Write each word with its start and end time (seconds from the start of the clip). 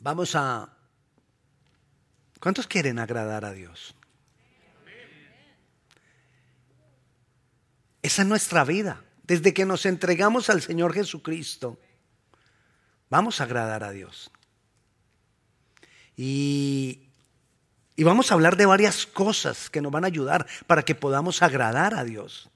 Vamos 0.00 0.34
a... 0.34 0.68
¿Cuántos 2.40 2.66
quieren 2.66 2.98
agradar 2.98 3.44
a 3.44 3.52
Dios? 3.52 3.94
Esa 8.02 8.22
es 8.22 8.28
nuestra 8.28 8.64
vida. 8.64 9.04
Desde 9.24 9.52
que 9.52 9.66
nos 9.66 9.84
entregamos 9.84 10.48
al 10.48 10.62
Señor 10.62 10.94
Jesucristo, 10.94 11.78
vamos 13.10 13.40
a 13.40 13.44
agradar 13.44 13.84
a 13.84 13.90
Dios. 13.90 14.30
Y, 16.16 17.10
y, 17.94 18.02
vamos 18.02 18.30
a 18.30 18.34
hablar 18.34 18.56
de 18.56 18.66
varias 18.66 19.06
cosas 19.06 19.70
que 19.70 19.82
nos 19.82 19.92
van 19.92 20.04
a 20.04 20.08
ayudar 20.08 20.46
para 20.66 20.82
que 20.82 20.94
podamos 20.94 21.42
agradar 21.42 21.94
a 21.94 22.04
Dios. 22.04 22.50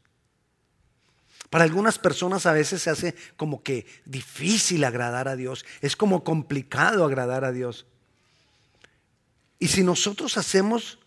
Para 1.51 1.65
algunas 1.65 1.99
personas 1.99 2.47
a 2.47 2.53
veces 2.53 2.83
se 2.83 2.91
hace 2.91 3.15
como 3.37 3.63
que 3.63 3.87
difícil 4.05 4.85
agradar 4.85 5.29
a 5.29 5.37
Dios, 5.37 5.65
es 5.81 5.97
como 5.97 6.25
complicado 6.25 7.05
agradar 7.05 7.45
a 7.45 7.53
Dios. 7.53 7.87
Y 9.59 9.69
si 9.69 9.83
nosotros 9.83 10.37
hacemos, 10.37 10.99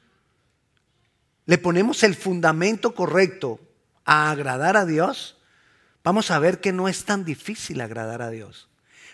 le 1.46 1.58
ponemos 1.58 2.04
el 2.04 2.16
fundamento 2.16 2.96
correcto 2.96 3.60
a 4.06 4.32
agradar 4.32 4.78
a 4.78 4.86
Dios, 4.86 5.38
vamos 6.04 6.32
a 6.32 6.40
ver 6.40 6.62
que 6.62 6.72
no 6.72 6.88
es 6.88 7.04
tan 7.04 7.26
difícil 7.26 7.82
agradar 7.82 8.22
a 8.22 8.30
Dios. 8.30 8.70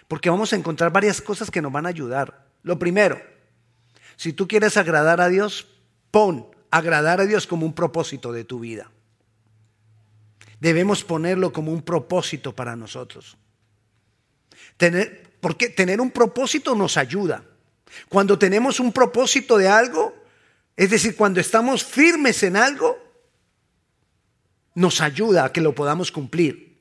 Porque 0.08 0.30
vamos 0.30 0.54
a 0.54 0.56
encontrar 0.56 0.92
varias 0.92 1.22
cosas 1.22 1.50
que 1.50 1.62
nos 1.62 1.72
van 1.72 1.86
a 1.86 1.90
ayudar. 1.90 2.46
Lo 2.62 2.78
primero, 2.78 3.22
si 4.16 4.34
tú 4.34 4.48
quieres 4.48 4.78
agradar 4.78 5.20
a 5.20 5.30
Dios, 5.30 5.68
pon 6.12 6.48
agradar 6.70 7.22
a 7.22 7.26
Dios 7.26 7.48
como 7.48 7.66
un 7.66 7.74
propósito 7.74 8.32
de 8.32 8.44
tu 8.44 8.60
vida. 8.60 8.92
Debemos 10.64 11.04
ponerlo 11.04 11.52
como 11.52 11.74
un 11.74 11.82
propósito 11.82 12.56
para 12.56 12.78
nosotros. 12.78 13.36
Tener, 14.78 15.36
porque 15.42 15.68
tener 15.68 16.00
un 16.00 16.10
propósito 16.10 16.74
nos 16.74 16.96
ayuda. 16.96 17.44
Cuando 18.08 18.40
tenemos 18.40 18.80
un 18.80 18.94
propósito 18.94 19.58
de 19.58 19.68
algo, 19.68 20.16
es 20.78 20.90
decir, 20.90 21.18
cuando 21.18 21.42
estamos 21.42 21.84
firmes 21.84 22.44
en 22.44 22.56
algo, 22.56 22.98
nos 24.74 25.02
ayuda 25.02 25.44
a 25.44 25.52
que 25.52 25.60
lo 25.60 25.76
podamos 25.76 26.14
cumplir. 26.14 26.80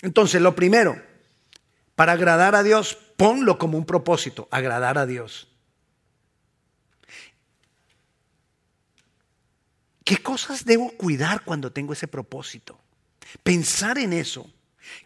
Entonces, 0.00 0.40
lo 0.40 0.56
primero, 0.56 0.98
para 1.96 2.12
agradar 2.12 2.54
a 2.54 2.62
Dios, 2.62 2.96
ponlo 3.18 3.58
como 3.58 3.76
un 3.76 3.84
propósito, 3.84 4.48
agradar 4.50 4.96
a 4.96 5.04
Dios. 5.04 5.46
¿Qué 10.04 10.16
cosas 10.16 10.64
debo 10.64 10.90
cuidar 10.92 11.44
cuando 11.44 11.70
tengo 11.70 11.92
ese 11.92 12.08
propósito? 12.08 12.80
Pensar 13.42 13.98
en 13.98 14.12
eso. 14.12 14.50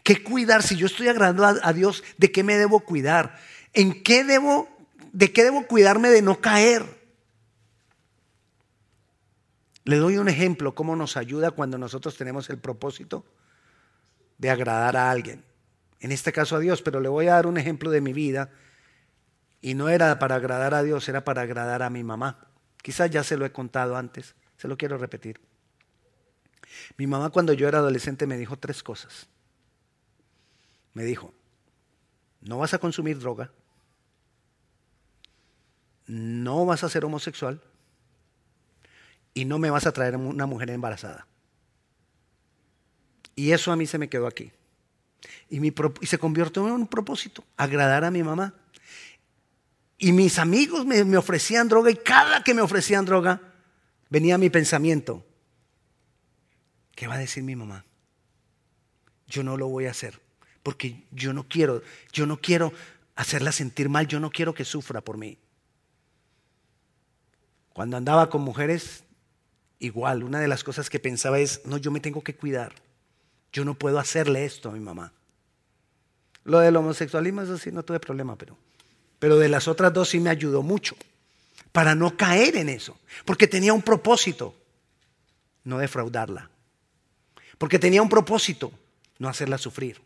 ¿Qué 0.03 0.23
cuidar? 0.23 0.63
Si 0.63 0.75
yo 0.75 0.87
estoy 0.87 1.07
agradando 1.07 1.45
a, 1.45 1.73
Dios, 1.73 2.03
¿de 2.17 2.31
qué 2.31 2.43
me 2.43 2.55
debo 2.55 2.79
cuidar? 2.81 3.39
¿En 3.73 4.03
qué 4.03 4.23
debo, 4.23 4.69
de 5.11 5.31
qué 5.31 5.43
debo 5.43 5.67
cuidarme 5.67 6.09
de 6.09 6.21
no 6.21 6.41
caer? 6.41 6.85
Le 9.83 9.97
doy 9.97 10.17
un 10.17 10.29
ejemplo, 10.29 10.73
cómo 10.73 10.95
nos 10.95 11.17
ayuda 11.17 11.51
cuando 11.51 11.77
nosotros 11.77 12.17
tenemos 12.17 12.49
el 12.49 12.57
propósito 12.57 13.25
de 14.37 14.49
agradar 14.49 14.97
a 14.97 15.11
alguien. 15.11 15.43
En 15.99 16.11
este 16.11 16.31
caso 16.31 16.55
a 16.55 16.59
Dios, 16.59 16.81
pero 16.81 16.99
le 16.99 17.09
voy 17.09 17.27
a 17.27 17.33
dar 17.33 17.47
un 17.47 17.57
ejemplo 17.57 17.91
de 17.91 18.01
mi 18.01 18.13
vida. 18.13 18.49
Y 19.61 19.73
no 19.75 19.89
era 19.89 20.19
para 20.19 20.35
agradar 20.35 20.73
a 20.73 20.83
Dios, 20.83 21.07
era 21.09 21.23
para 21.23 21.43
agradar 21.43 21.83
a 21.83 21.89
mi 21.89 22.03
mamá. 22.03 22.47
Quizás 22.81 23.09
ya 23.09 23.23
se 23.23 23.37
lo 23.37 23.45
he 23.45 23.51
contado 23.51 23.95
antes, 23.95 24.35
se 24.57 24.67
lo 24.67 24.77
quiero 24.77 24.97
repetir. 24.97 25.39
Mi 26.97 27.07
mamá 27.07 27.29
cuando 27.29 27.53
yo 27.53 27.67
era 27.67 27.79
adolescente 27.79 28.27
me 28.27 28.37
dijo 28.37 28.57
tres 28.57 28.83
cosas. 28.83 29.27
Me 30.93 31.03
dijo, 31.03 31.33
no 32.41 32.59
vas 32.59 32.73
a 32.73 32.77
consumir 32.77 33.19
droga, 33.19 33.51
no 36.07 36.65
vas 36.65 36.83
a 36.83 36.89
ser 36.89 37.03
homosexual 37.03 37.61
y 39.33 39.45
no 39.45 39.59
me 39.59 39.69
vas 39.69 39.85
a 39.85 39.91
traer 39.91 40.15
una 40.15 40.45
mujer 40.45 40.69
embarazada. 40.69 41.27
Y 43.35 43.51
eso 43.51 43.71
a 43.71 43.75
mí 43.75 43.85
se 43.85 43.97
me 43.97 44.07
quedó 44.07 44.27
aquí. 44.27 44.51
Y, 45.49 45.59
se 46.05 46.17
convirtió 46.17 46.65
en 46.67 46.73
un 46.73 46.87
propósito, 46.87 47.43
agradar 47.57 48.05
a 48.05 48.11
mi 48.11 48.23
mamá. 48.23 48.53
Y 49.97 50.11
mis 50.11 50.39
amigos 50.39 50.85
me, 50.85 51.03
me 51.03 51.17
ofrecían 51.17 51.67
droga 51.67 51.91
y 51.91 51.95
cada 51.95 52.43
que 52.43 52.53
me 52.53 52.61
ofrecían 52.61 53.05
droga 53.05 53.41
venía 54.09 54.37
mi 54.37 54.49
pensamiento, 54.49 55.25
¿qué 56.95 57.07
va 57.07 57.15
a 57.15 57.19
decir 57.19 57.43
mi 57.43 57.55
mamá? 57.55 57.85
Yo 59.27 59.43
no 59.43 59.57
lo 59.57 59.67
voy 59.67 59.85
a 59.85 59.91
hacer 59.91 60.19
porque 60.65 61.03
yo 61.11 61.31
no 61.31 61.43
quiero, 61.47 61.83
yo 62.11 62.25
no 62.25 62.37
quiero 62.37 62.73
hacerla 63.15 63.51
sentir 63.51 63.87
mal, 63.87 64.07
yo 64.07 64.19
no 64.19 64.31
quiero 64.31 64.55
que 64.55 64.65
sufra 64.65 64.99
por 64.99 65.15
mí. 65.15 65.37
Cuando 67.71 67.97
andaba 67.97 68.31
con 68.31 68.41
mujeres 68.41 69.03
igual, 69.77 70.23
una 70.23 70.39
de 70.39 70.47
las 70.47 70.63
cosas 70.63 70.89
que 70.89 70.97
pensaba 70.97 71.37
es, 71.37 71.63
no, 71.67 71.77
yo 71.77 71.91
me 71.91 71.99
tengo 71.99 72.23
que 72.23 72.35
cuidar. 72.35 72.73
Yo 73.53 73.63
no 73.63 73.75
puedo 73.75 73.99
hacerle 73.99 74.43
esto 74.43 74.69
a 74.69 74.71
mi 74.71 74.79
mamá. 74.79 75.13
Lo 76.45 76.57
del 76.57 76.75
homosexualismo, 76.77 77.43
eso 77.43 77.59
sí, 77.59 77.71
no 77.71 77.83
tuve 77.83 77.99
problema, 77.99 78.35
pero, 78.35 78.57
pero 79.19 79.37
de 79.37 79.49
las 79.49 79.67
otras 79.67 79.93
dos 79.93 80.09
sí 80.09 80.19
me 80.19 80.31
ayudó 80.31 80.63
mucho 80.63 80.95
para 81.71 81.93
no 81.93 82.17
caer 82.17 82.55
en 82.55 82.69
eso, 82.69 82.97
porque 83.23 83.47
tenía 83.47 83.71
un 83.71 83.83
propósito, 83.83 84.55
no 85.63 85.77
defraudarla, 85.77 86.49
porque 87.57 87.79
tenía 87.79 88.01
un 88.01 88.09
propósito, 88.09 88.71
no 89.19 89.29
hacerla 89.29 89.57
sufrir. 89.57 90.01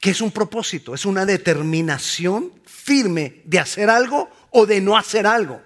¿Qué 0.00 0.10
es 0.10 0.20
un 0.20 0.30
propósito? 0.30 0.94
Es 0.94 1.06
una 1.06 1.24
determinación 1.24 2.52
firme 2.66 3.40
de 3.44 3.58
hacer 3.58 3.88
algo 3.88 4.30
o 4.50 4.66
de 4.66 4.80
no 4.80 4.98
hacer 4.98 5.26
algo. 5.26 5.62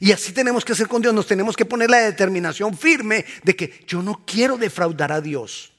Y 0.00 0.12
así 0.12 0.32
tenemos 0.32 0.64
que 0.64 0.72
hacer 0.72 0.88
con 0.88 1.02
Dios, 1.02 1.12
nos 1.12 1.26
tenemos 1.26 1.54
que 1.54 1.66
poner 1.66 1.90
la 1.90 1.98
determinación 1.98 2.76
firme 2.76 3.24
de 3.42 3.54
que 3.54 3.84
yo 3.86 4.02
no 4.02 4.24
quiero 4.24 4.56
defraudar 4.56 5.12
a 5.12 5.20
Dios. 5.20 5.72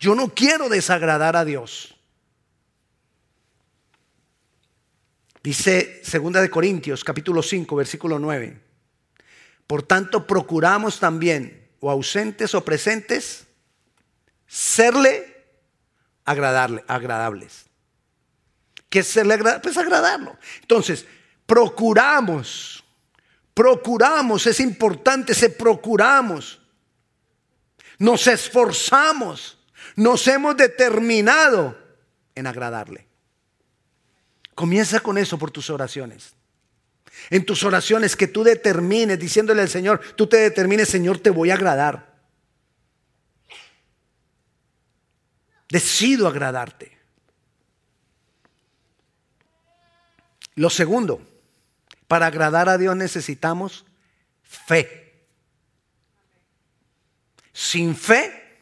Yo 0.00 0.14
no 0.14 0.34
quiero 0.34 0.68
desagradar 0.68 1.36
a 1.36 1.44
Dios. 1.44 1.96
Dice 5.42 6.02
2 6.04 6.32
de 6.34 6.50
Corintios 6.50 7.02
capítulo 7.04 7.42
5 7.42 7.76
versículo 7.76 8.18
9. 8.18 8.69
Por 9.70 9.84
tanto, 9.84 10.26
procuramos 10.26 10.98
también, 10.98 11.70
o 11.78 11.92
ausentes 11.92 12.56
o 12.56 12.64
presentes, 12.64 13.46
serle 14.48 15.46
agradables. 16.24 17.66
¿Qué 18.88 18.98
es 18.98 19.06
serle 19.06 19.34
agradable? 19.34 19.62
Pues 19.62 19.78
agradarlo. 19.78 20.36
Entonces, 20.62 21.06
procuramos 21.46 22.82
Procuramos, 23.60 24.46
es 24.46 24.58
importante, 24.58 25.34
se 25.34 25.50
procuramos. 25.50 26.62
Nos 27.98 28.26
esforzamos, 28.26 29.58
nos 29.96 30.26
hemos 30.28 30.56
determinado 30.56 31.76
en 32.34 32.46
agradarle. 32.46 33.06
Comienza 34.54 35.00
con 35.00 35.18
eso 35.18 35.38
por 35.38 35.50
tus 35.50 35.68
oraciones. 35.68 36.34
En 37.30 37.44
tus 37.44 37.62
oraciones 37.64 38.16
que 38.16 38.28
tú 38.28 38.42
determines, 38.42 39.18
diciéndole 39.18 39.62
al 39.62 39.68
Señor, 39.68 40.00
tú 40.16 40.26
te 40.26 40.38
determines, 40.38 40.88
Señor, 40.88 41.18
te 41.18 41.30
voy 41.30 41.50
a 41.50 41.54
agradar. 41.54 42.14
Decido 45.68 46.26
agradarte. 46.26 46.98
Lo 50.56 50.68
segundo, 50.68 51.26
para 52.08 52.26
agradar 52.26 52.68
a 52.68 52.76
Dios 52.76 52.96
necesitamos 52.96 53.84
fe. 54.42 55.24
Sin 57.52 57.94
fe 57.94 58.58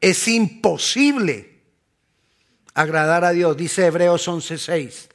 es 0.00 0.26
imposible 0.26 1.60
agradar 2.74 3.24
a 3.24 3.30
Dios, 3.30 3.56
dice 3.56 3.86
Hebreos 3.86 4.26
11:6. 4.26 5.08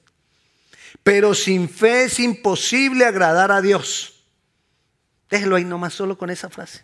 Pero 1.06 1.36
sin 1.36 1.69
fe 1.69 2.06
es 2.06 2.19
imposible 2.19 3.06
agradar 3.06 3.52
a 3.52 3.62
Dios. 3.62 4.25
Déjelo 5.30 5.56
ahí 5.56 5.63
nomás 5.63 5.94
solo 5.94 6.18
con 6.18 6.31
esa 6.31 6.50
frase. 6.50 6.84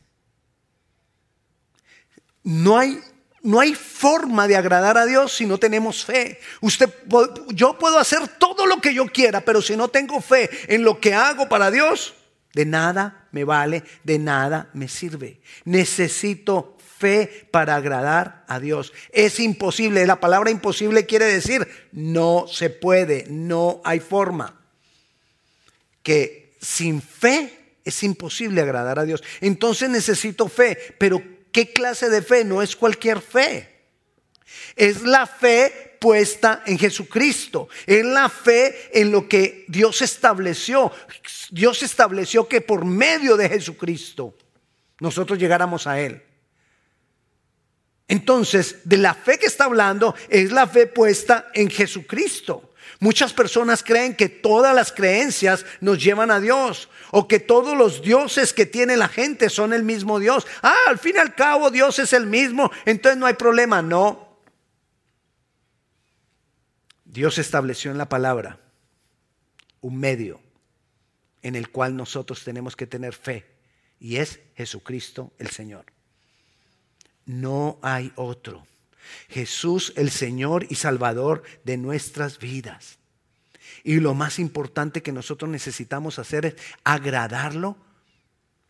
No 2.44 2.78
hay 2.78 3.02
no 3.42 3.60
hay 3.60 3.74
forma 3.74 4.48
de 4.48 4.56
agradar 4.56 4.96
a 5.00 5.08
Dios 5.08 5.34
si 5.34 5.48
no 5.48 5.58
tenemos 5.58 6.06
fe. 6.06 6.40
Usted, 6.60 6.88
yo 7.48 7.80
puedo 7.80 7.98
hacer 7.98 8.28
todo 8.28 8.68
lo 8.68 8.80
que 8.80 8.94
yo 8.94 9.08
quiera, 9.08 9.42
pero 9.42 9.60
si 9.60 9.76
no 9.76 9.88
tengo 9.88 10.22
fe 10.22 10.52
en 10.68 10.84
lo 10.84 11.00
que 11.00 11.16
hago 11.16 11.50
para 11.50 11.72
Dios, 11.72 12.14
de 12.54 12.66
nada 12.66 13.28
me 13.32 13.44
vale, 13.44 13.84
de 14.04 14.20
nada 14.20 14.70
me 14.74 14.88
sirve. 14.88 15.42
Necesito 15.66 16.78
fe 17.02 17.48
para 17.52 17.76
agradar 17.76 18.46
a 18.48 18.60
Dios. 18.60 18.94
Es 19.12 19.40
imposible. 19.40 20.06
La 20.06 20.20
palabra 20.20 20.52
imposible 20.52 21.06
quiere 21.06 21.26
decir 21.26 21.68
no 21.92 22.46
se 22.48 22.70
puede, 22.70 23.26
no 23.30 23.82
hay 23.84 24.00
forma. 24.00 24.62
Que 26.04 26.54
sin 26.62 27.02
fe 27.02 27.76
es 27.84 28.04
imposible 28.04 28.62
agradar 28.62 29.00
a 29.00 29.06
Dios. 29.06 29.24
Entonces 29.42 29.90
necesito 29.90 30.48
fe, 30.48 30.78
pero 30.98 31.22
¿Qué 31.52 31.74
clase 31.74 32.10
de 32.10 32.22
fe? 32.22 32.44
No 32.44 32.62
es 32.62 32.76
cualquier 32.76 33.22
fe. 33.22 33.68
Es 34.76 35.02
la 35.02 35.28
fe 35.28 35.98
puesta 36.00 36.64
en 36.66 36.80
Jesucristo. 36.80 37.68
Es 37.86 38.06
la 38.06 38.30
fe 38.30 38.90
en 38.94 39.12
lo 39.12 39.28
que 39.28 39.66
Dios 39.68 40.02
estableció. 40.02 40.92
Dios 41.50 41.84
estableció 41.84 42.48
que 42.48 42.62
por 42.62 42.86
medio 42.86 43.36
de 43.36 43.50
Jesucristo 43.50 44.36
nosotros 45.00 45.38
llegáramos 45.38 45.88
a 45.88 46.00
Él. 46.00 46.24
Entonces, 48.12 48.76
de 48.84 48.98
la 48.98 49.14
fe 49.14 49.40
que 49.40 49.46
está 49.46 49.64
hablando 49.64 50.14
es 50.28 50.52
la 50.52 50.68
fe 50.68 50.86
puesta 50.86 51.50
en 51.54 51.70
Jesucristo. 51.70 52.74
Muchas 53.00 53.32
personas 53.32 53.84
creen 53.84 54.18
que 54.18 54.28
todas 54.28 54.76
las 54.76 54.92
creencias 54.92 55.66
nos 55.80 56.04
llevan 56.04 56.30
a 56.30 56.42
Dios 56.42 56.90
o 57.12 57.30
que 57.30 57.40
todos 57.40 57.78
los 57.78 58.02
dioses 58.02 58.52
que 58.52 58.66
tiene 58.66 58.98
la 58.98 59.08
gente 59.08 59.50
son 59.50 59.72
el 59.72 59.84
mismo 59.84 60.20
Dios. 60.20 60.46
Ah, 60.62 60.76
al 60.88 61.00
fin 61.00 61.14
y 61.16 61.20
al 61.20 61.36
cabo 61.36 61.72
Dios 61.72 62.00
es 62.00 62.12
el 62.12 62.28
mismo, 62.28 62.70
entonces 62.84 63.18
no 63.18 63.28
hay 63.28 63.36
problema. 63.36 63.82
No. 63.82 64.38
Dios 67.06 67.38
estableció 67.38 67.92
en 67.92 67.98
la 67.98 68.10
palabra 68.10 68.60
un 69.80 69.98
medio 69.98 70.42
en 71.44 71.56
el 71.56 71.70
cual 71.70 71.96
nosotros 71.96 72.44
tenemos 72.44 72.76
que 72.76 72.88
tener 72.88 73.14
fe 73.14 73.46
y 74.02 74.18
es 74.18 74.42
Jesucristo 74.58 75.32
el 75.40 75.50
Señor. 75.50 75.86
No 77.32 77.80
hay 77.82 78.12
otro. 78.18 78.68
Jesús 79.30 79.94
el 79.96 80.12
Señor 80.12 80.66
y 80.70 80.76
Salvador 80.76 81.44
de 81.64 81.78
nuestras 81.78 82.40
vidas. 82.40 83.00
Y 83.86 84.02
lo 84.02 84.14
más 84.14 84.38
importante 84.38 85.02
que 85.02 85.14
nosotros 85.14 85.50
necesitamos 85.50 86.20
hacer 86.20 86.46
es 86.46 86.56
agradarlo 86.84 87.78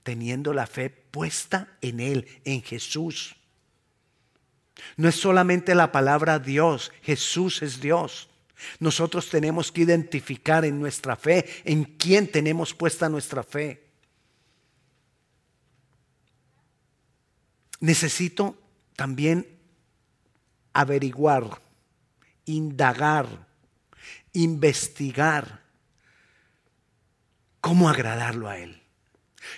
teniendo 0.03 0.53
la 0.53 0.67
fe 0.67 0.91
puesta 0.91 1.75
en 1.81 1.99
Él, 1.99 2.27
en 2.45 2.61
Jesús. 2.61 3.35
No 4.95 5.09
es 5.09 5.15
solamente 5.15 5.73
la 5.73 5.91
palabra 5.91 6.37
Dios, 6.37 6.91
Jesús 7.01 7.63
es 7.63 7.81
Dios. 7.81 8.29
Nosotros 8.79 9.27
tenemos 9.29 9.71
que 9.71 9.81
identificar 9.81 10.65
en 10.65 10.79
nuestra 10.79 11.15
fe 11.15 11.47
en 11.65 11.83
quién 11.83 12.27
tenemos 12.27 12.75
puesta 12.75 13.09
nuestra 13.09 13.41
fe. 13.41 13.90
Necesito 17.81 18.55
también 18.95 19.45
averiguar, 20.71 21.61
indagar, 22.45 23.27
investigar 24.33 25.61
cómo 27.59 27.89
agradarlo 27.89 28.47
a 28.47 28.57
Él. 28.59 28.81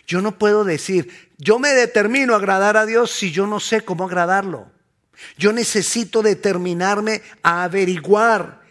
Yo 0.08 0.22
no 0.22 0.40
puedo 0.40 0.64
decir, 0.64 1.31
yo 1.38 1.60
me 1.60 1.70
determino 1.70 2.34
a 2.34 2.38
agradar 2.38 2.78
a 2.78 2.86
Dios 2.86 3.12
si 3.12 3.31
yo 3.31 3.46
no 3.46 3.60
sé 3.60 3.81
cómo 3.81 4.06
agradarlo. 4.06 4.72
Yo 5.38 5.52
necesito 5.54 6.22
determinarme 6.22 7.22
a 7.44 7.64
averiguar 7.64 8.62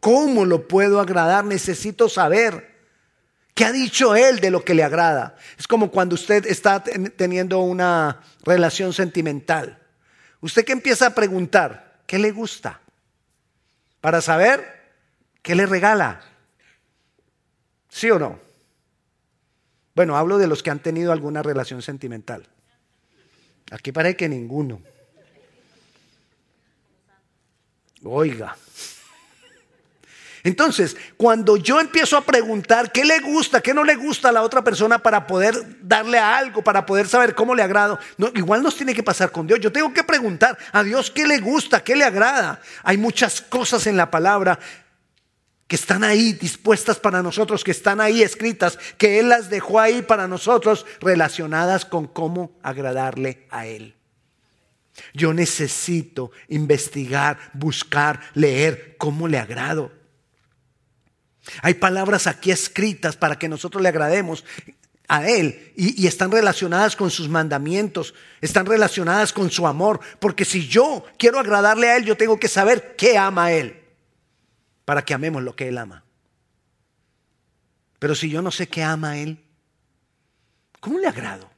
cómo 0.00 0.46
lo 0.46 0.66
puedo 0.66 1.00
agradar. 1.00 1.44
Necesito 1.44 2.08
saber 2.08 2.71
qué 3.54 3.64
ha 3.64 3.72
dicho 3.72 4.14
Él 4.16 4.40
de 4.40 4.50
lo 4.50 4.64
que 4.64 4.74
le 4.74 4.82
agrada. 4.82 5.36
Es 5.58 5.66
como 5.66 5.90
cuando 5.90 6.14
usted 6.14 6.46
está 6.46 6.82
teniendo 6.82 7.60
una 7.60 8.22
relación 8.44 8.92
sentimental. 8.92 9.78
Usted 10.40 10.64
que 10.64 10.72
empieza 10.72 11.06
a 11.06 11.14
preguntar, 11.14 12.00
¿qué 12.06 12.18
le 12.18 12.30
gusta? 12.30 12.80
Para 14.00 14.20
saber 14.20 14.92
qué 15.42 15.54
le 15.54 15.66
regala. 15.66 16.20
¿Sí 17.88 18.10
o 18.10 18.18
no? 18.18 18.40
Bueno, 19.94 20.16
hablo 20.16 20.38
de 20.38 20.46
los 20.46 20.62
que 20.62 20.70
han 20.70 20.80
tenido 20.80 21.12
alguna 21.12 21.42
relación 21.42 21.82
sentimental. 21.82 22.48
Aquí 23.70 23.92
parece 23.92 24.16
que 24.16 24.28
ninguno. 24.28 24.80
Oiga. 28.04 28.56
Entonces, 30.44 30.96
cuando 31.16 31.56
yo 31.56 31.80
empiezo 31.80 32.16
a 32.16 32.24
preguntar 32.24 32.90
qué 32.90 33.04
le 33.04 33.20
gusta, 33.20 33.60
qué 33.60 33.72
no 33.72 33.84
le 33.84 33.94
gusta 33.94 34.30
a 34.30 34.32
la 34.32 34.42
otra 34.42 34.64
persona 34.64 34.98
para 34.98 35.26
poder 35.26 35.54
darle 35.80 36.18
algo, 36.18 36.62
para 36.62 36.84
poder 36.84 37.06
saber 37.06 37.34
cómo 37.34 37.54
le 37.54 37.62
agrado, 37.62 37.98
no, 38.18 38.30
igual 38.34 38.62
nos 38.62 38.76
tiene 38.76 38.94
que 38.94 39.04
pasar 39.04 39.30
con 39.30 39.46
Dios. 39.46 39.60
Yo 39.60 39.70
tengo 39.70 39.92
que 39.92 40.02
preguntar 40.02 40.58
a 40.72 40.82
Dios 40.82 41.10
qué 41.12 41.26
le 41.26 41.38
gusta, 41.38 41.84
qué 41.84 41.94
le 41.94 42.04
agrada. 42.04 42.60
Hay 42.82 42.96
muchas 42.96 43.40
cosas 43.40 43.86
en 43.86 43.96
la 43.96 44.10
palabra 44.10 44.58
que 45.68 45.76
están 45.76 46.02
ahí 46.02 46.32
dispuestas 46.32 46.98
para 46.98 47.22
nosotros, 47.22 47.62
que 47.62 47.70
están 47.70 48.00
ahí 48.00 48.22
escritas, 48.22 48.78
que 48.98 49.20
Él 49.20 49.28
las 49.28 49.48
dejó 49.48 49.78
ahí 49.78 50.02
para 50.02 50.26
nosotros, 50.26 50.84
relacionadas 51.00 51.84
con 51.84 52.08
cómo 52.08 52.58
agradarle 52.62 53.46
a 53.48 53.66
Él. 53.66 53.94
Yo 55.14 55.32
necesito 55.32 56.32
investigar, 56.48 57.38
buscar, 57.54 58.20
leer 58.34 58.96
cómo 58.98 59.28
le 59.28 59.38
agrado. 59.38 60.01
Hay 61.62 61.74
palabras 61.74 62.26
aquí 62.26 62.50
escritas 62.50 63.16
para 63.16 63.38
que 63.38 63.48
nosotros 63.48 63.82
le 63.82 63.88
agrademos 63.88 64.44
a 65.08 65.28
Él 65.28 65.72
y, 65.76 66.06
están 66.06 66.30
relacionadas 66.30 66.96
con 66.96 67.10
sus 67.10 67.28
mandamientos, 67.28 68.14
están 68.40 68.66
relacionadas 68.66 69.32
con 69.32 69.50
su 69.50 69.66
amor, 69.66 70.00
porque 70.20 70.44
si 70.44 70.68
yo 70.68 71.04
quiero 71.18 71.38
agradarle 71.38 71.90
a 71.90 71.96
Él, 71.96 72.04
yo 72.04 72.16
tengo 72.16 72.38
que 72.38 72.48
saber 72.48 72.94
qué 72.96 73.18
ama 73.18 73.46
a 73.46 73.52
Él, 73.52 73.82
para 74.84 75.04
que 75.04 75.14
amemos 75.14 75.42
lo 75.42 75.56
que 75.56 75.68
Él 75.68 75.78
ama. 75.78 76.04
Pero 77.98 78.14
si 78.14 78.30
yo 78.30 78.40
no 78.40 78.50
sé 78.50 78.68
qué 78.68 78.82
ama 78.82 79.10
a 79.10 79.18
Él, 79.18 79.44
¿cómo 80.80 80.98
le 80.98 81.08
agrado? 81.08 81.50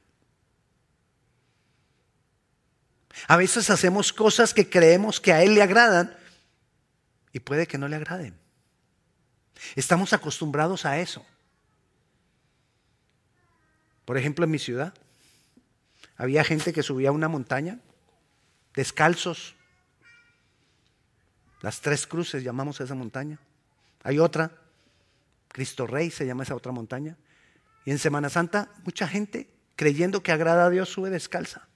A 3.27 3.37
veces 3.37 3.69
hacemos 3.69 4.11
cosas 4.11 4.53
que 4.53 4.69
creemos 4.69 5.19
que 5.19 5.31
a 5.31 5.43
Él 5.43 5.55
le 5.55 5.61
agradan 5.61 6.15
y 7.31 7.39
puede 7.39 7.67
que 7.67 7.77
no 7.77 7.87
le 7.87 7.95
agraden. 7.95 8.44
Estamos 9.75 10.13
acostumbrados 10.13 10.85
a 10.85 10.99
eso. 10.99 11.25
Por 14.05 14.17
ejemplo, 14.17 14.45
en 14.45 14.51
mi 14.51 14.59
ciudad 14.59 14.93
había 16.17 16.43
gente 16.43 16.71
que 16.73 16.83
subía 16.83 17.11
una 17.11 17.27
montaña 17.27 17.79
descalzos. 18.75 19.55
Las 21.61 21.81
tres 21.81 22.05
cruces 22.05 22.43
llamamos 22.43 22.79
a 22.79 22.83
esa 22.83 22.95
montaña. 22.95 23.39
Hay 24.03 24.19
otra, 24.19 24.51
Cristo 25.47 25.87
Rey 25.87 26.11
se 26.11 26.25
llama 26.25 26.43
esa 26.43 26.55
otra 26.55 26.71
montaña. 26.71 27.17
Y 27.85 27.91
en 27.91 27.99
Semana 27.99 28.29
Santa 28.29 28.69
mucha 28.83 29.07
gente 29.07 29.49
creyendo 29.75 30.21
que 30.21 30.31
agrada 30.31 30.65
a 30.65 30.69
Dios 30.69 30.89
sube 30.89 31.09
descalza. 31.09 31.67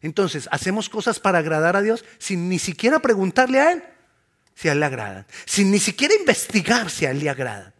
Entonces, 0.00 0.48
hacemos 0.52 0.88
cosas 0.88 1.18
para 1.18 1.38
agradar 1.38 1.74
a 1.74 1.82
Dios 1.82 2.04
sin 2.18 2.48
ni 2.48 2.58
siquiera 2.58 3.00
preguntarle 3.00 3.60
a 3.60 3.72
Él 3.72 3.82
si 4.58 4.68
a 4.68 4.72
Él 4.72 4.80
le 4.80 4.86
agradan, 4.86 5.24
sin 5.44 5.70
ni 5.70 5.78
siquiera 5.78 6.14
investigar 6.14 6.90
si 6.90 7.06
a 7.06 7.12
Él 7.12 7.20
le 7.20 7.30
agradan. 7.30 7.72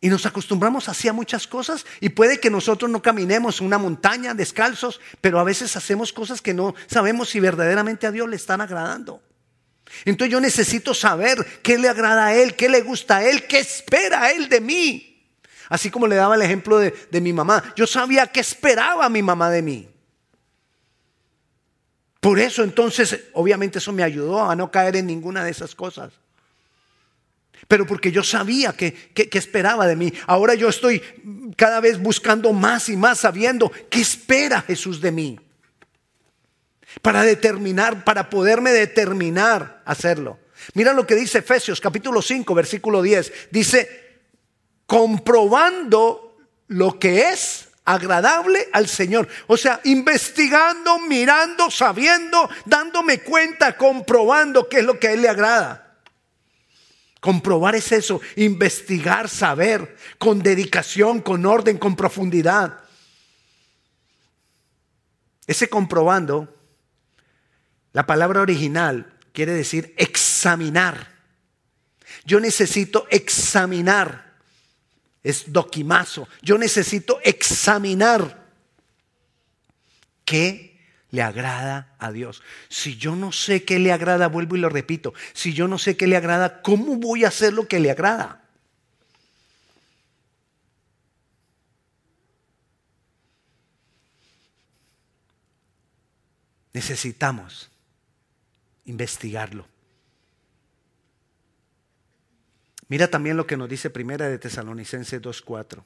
Y 0.00 0.08
nos 0.08 0.26
acostumbramos 0.26 0.88
así 0.88 1.06
a 1.06 1.12
muchas 1.12 1.46
cosas 1.46 1.86
y 2.00 2.08
puede 2.08 2.40
que 2.40 2.50
nosotros 2.50 2.90
no 2.90 3.00
caminemos 3.00 3.60
una 3.60 3.78
montaña 3.78 4.34
descalzos, 4.34 5.00
pero 5.20 5.38
a 5.38 5.44
veces 5.44 5.76
hacemos 5.76 6.12
cosas 6.12 6.42
que 6.42 6.54
no 6.54 6.74
sabemos 6.88 7.28
si 7.28 7.38
verdaderamente 7.38 8.06
a 8.06 8.10
Dios 8.10 8.28
le 8.28 8.34
están 8.34 8.60
agradando. 8.60 9.22
Entonces 10.04 10.32
yo 10.32 10.40
necesito 10.40 10.92
saber 10.92 11.44
qué 11.62 11.78
le 11.78 11.88
agrada 11.88 12.26
a 12.26 12.34
Él, 12.34 12.56
qué 12.56 12.68
le 12.68 12.82
gusta 12.82 13.18
a 13.18 13.24
Él, 13.24 13.46
qué 13.46 13.60
espera 13.60 14.24
a 14.24 14.32
Él 14.32 14.48
de 14.48 14.60
mí. 14.60 15.24
Así 15.68 15.88
como 15.88 16.08
le 16.08 16.16
daba 16.16 16.34
el 16.34 16.42
ejemplo 16.42 16.78
de, 16.78 16.92
de 17.12 17.20
mi 17.20 17.32
mamá. 17.32 17.62
Yo 17.76 17.86
sabía 17.86 18.26
qué 18.26 18.40
esperaba 18.40 19.08
mi 19.08 19.22
mamá 19.22 19.50
de 19.50 19.62
mí. 19.62 19.88
Por 22.20 22.38
eso 22.38 22.64
entonces, 22.64 23.24
obviamente 23.34 23.78
eso 23.78 23.92
me 23.92 24.02
ayudó 24.02 24.48
a 24.48 24.56
no 24.56 24.70
caer 24.70 24.96
en 24.96 25.06
ninguna 25.06 25.44
de 25.44 25.50
esas 25.50 25.74
cosas. 25.74 26.12
Pero 27.68 27.86
porque 27.86 28.12
yo 28.12 28.22
sabía 28.22 28.72
que, 28.72 29.10
esperaba 29.32 29.86
de 29.86 29.96
mí. 29.96 30.12
Ahora 30.26 30.54
yo 30.54 30.68
estoy 30.68 31.02
cada 31.56 31.80
vez 31.80 31.98
buscando 31.98 32.52
más 32.52 32.88
y 32.88 32.96
más 32.96 33.20
sabiendo 33.20 33.72
qué 33.90 34.00
espera 34.00 34.62
Jesús 34.62 35.00
de 35.00 35.10
mí. 35.10 35.40
Para 37.02 37.22
determinar, 37.22 38.04
para 38.04 38.30
poderme 38.30 38.70
determinar 38.70 39.82
hacerlo. 39.84 40.38
Mira 40.74 40.92
lo 40.92 41.06
que 41.06 41.14
dice 41.14 41.38
Efesios 41.38 41.80
capítulo 41.80 42.22
5, 42.22 42.54
versículo 42.54 43.02
10. 43.02 43.32
Dice, 43.50 44.20
comprobando 44.86 46.36
lo 46.68 46.98
que 46.98 47.30
es 47.30 47.65
agradable 47.86 48.68
al 48.72 48.88
Señor. 48.88 49.28
O 49.46 49.56
sea, 49.56 49.80
investigando, 49.84 50.98
mirando, 50.98 51.70
sabiendo, 51.70 52.50
dándome 52.66 53.20
cuenta, 53.20 53.76
comprobando 53.76 54.68
qué 54.68 54.80
es 54.80 54.84
lo 54.84 54.98
que 54.98 55.08
a 55.08 55.12
Él 55.12 55.22
le 55.22 55.28
agrada. 55.28 56.00
Comprobar 57.20 57.74
es 57.74 57.90
eso, 57.92 58.20
investigar, 58.36 59.28
saber, 59.28 59.96
con 60.18 60.42
dedicación, 60.42 61.20
con 61.20 61.46
orden, 61.46 61.78
con 61.78 61.96
profundidad. 61.96 62.80
Ese 65.46 65.68
comprobando, 65.68 66.52
la 67.92 68.04
palabra 68.04 68.42
original 68.42 69.14
quiere 69.32 69.52
decir 69.52 69.94
examinar. 69.96 71.14
Yo 72.24 72.40
necesito 72.40 73.06
examinar 73.10 74.25
es 75.26 75.52
doquimazo. 75.52 76.28
Yo 76.40 76.56
necesito 76.56 77.18
examinar 77.24 78.46
qué 80.24 80.78
le 81.10 81.20
agrada 81.20 81.96
a 81.98 82.12
Dios. 82.12 82.42
Si 82.68 82.96
yo 82.96 83.16
no 83.16 83.32
sé 83.32 83.64
qué 83.64 83.80
le 83.80 83.90
agrada, 83.90 84.28
vuelvo 84.28 84.54
y 84.54 84.60
lo 84.60 84.68
repito, 84.68 85.14
si 85.32 85.52
yo 85.52 85.66
no 85.66 85.78
sé 85.78 85.96
qué 85.96 86.06
le 86.06 86.16
agrada, 86.16 86.62
¿cómo 86.62 86.94
voy 86.94 87.24
a 87.24 87.28
hacer 87.28 87.52
lo 87.52 87.66
que 87.66 87.80
le 87.80 87.90
agrada? 87.90 88.40
Necesitamos 96.72 97.68
investigarlo. 98.84 99.66
Mira 102.88 103.08
también 103.08 103.36
lo 103.36 103.46
que 103.46 103.56
nos 103.56 103.68
dice 103.68 103.90
Primera 103.90 104.28
de 104.28 104.38
Tesalonicenses 104.38 105.20
2.4. 105.20 105.82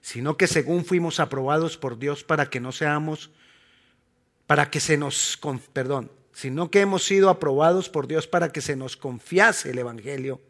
Sino 0.00 0.36
que 0.36 0.46
según 0.46 0.84
fuimos 0.84 1.20
aprobados 1.20 1.76
por 1.76 1.98
Dios 1.98 2.24
para 2.24 2.50
que 2.50 2.60
no 2.60 2.72
seamos, 2.72 3.30
para 4.46 4.70
que 4.70 4.80
se 4.80 4.96
nos, 4.96 5.38
perdón, 5.72 6.10
sino 6.32 6.70
que 6.70 6.80
hemos 6.80 7.04
sido 7.04 7.30
aprobados 7.30 7.88
por 7.88 8.06
Dios 8.06 8.26
para 8.26 8.52
que 8.52 8.60
se 8.60 8.76
nos 8.76 8.96
confiase 8.96 9.70
el 9.70 9.78
Evangelio. 9.78 10.40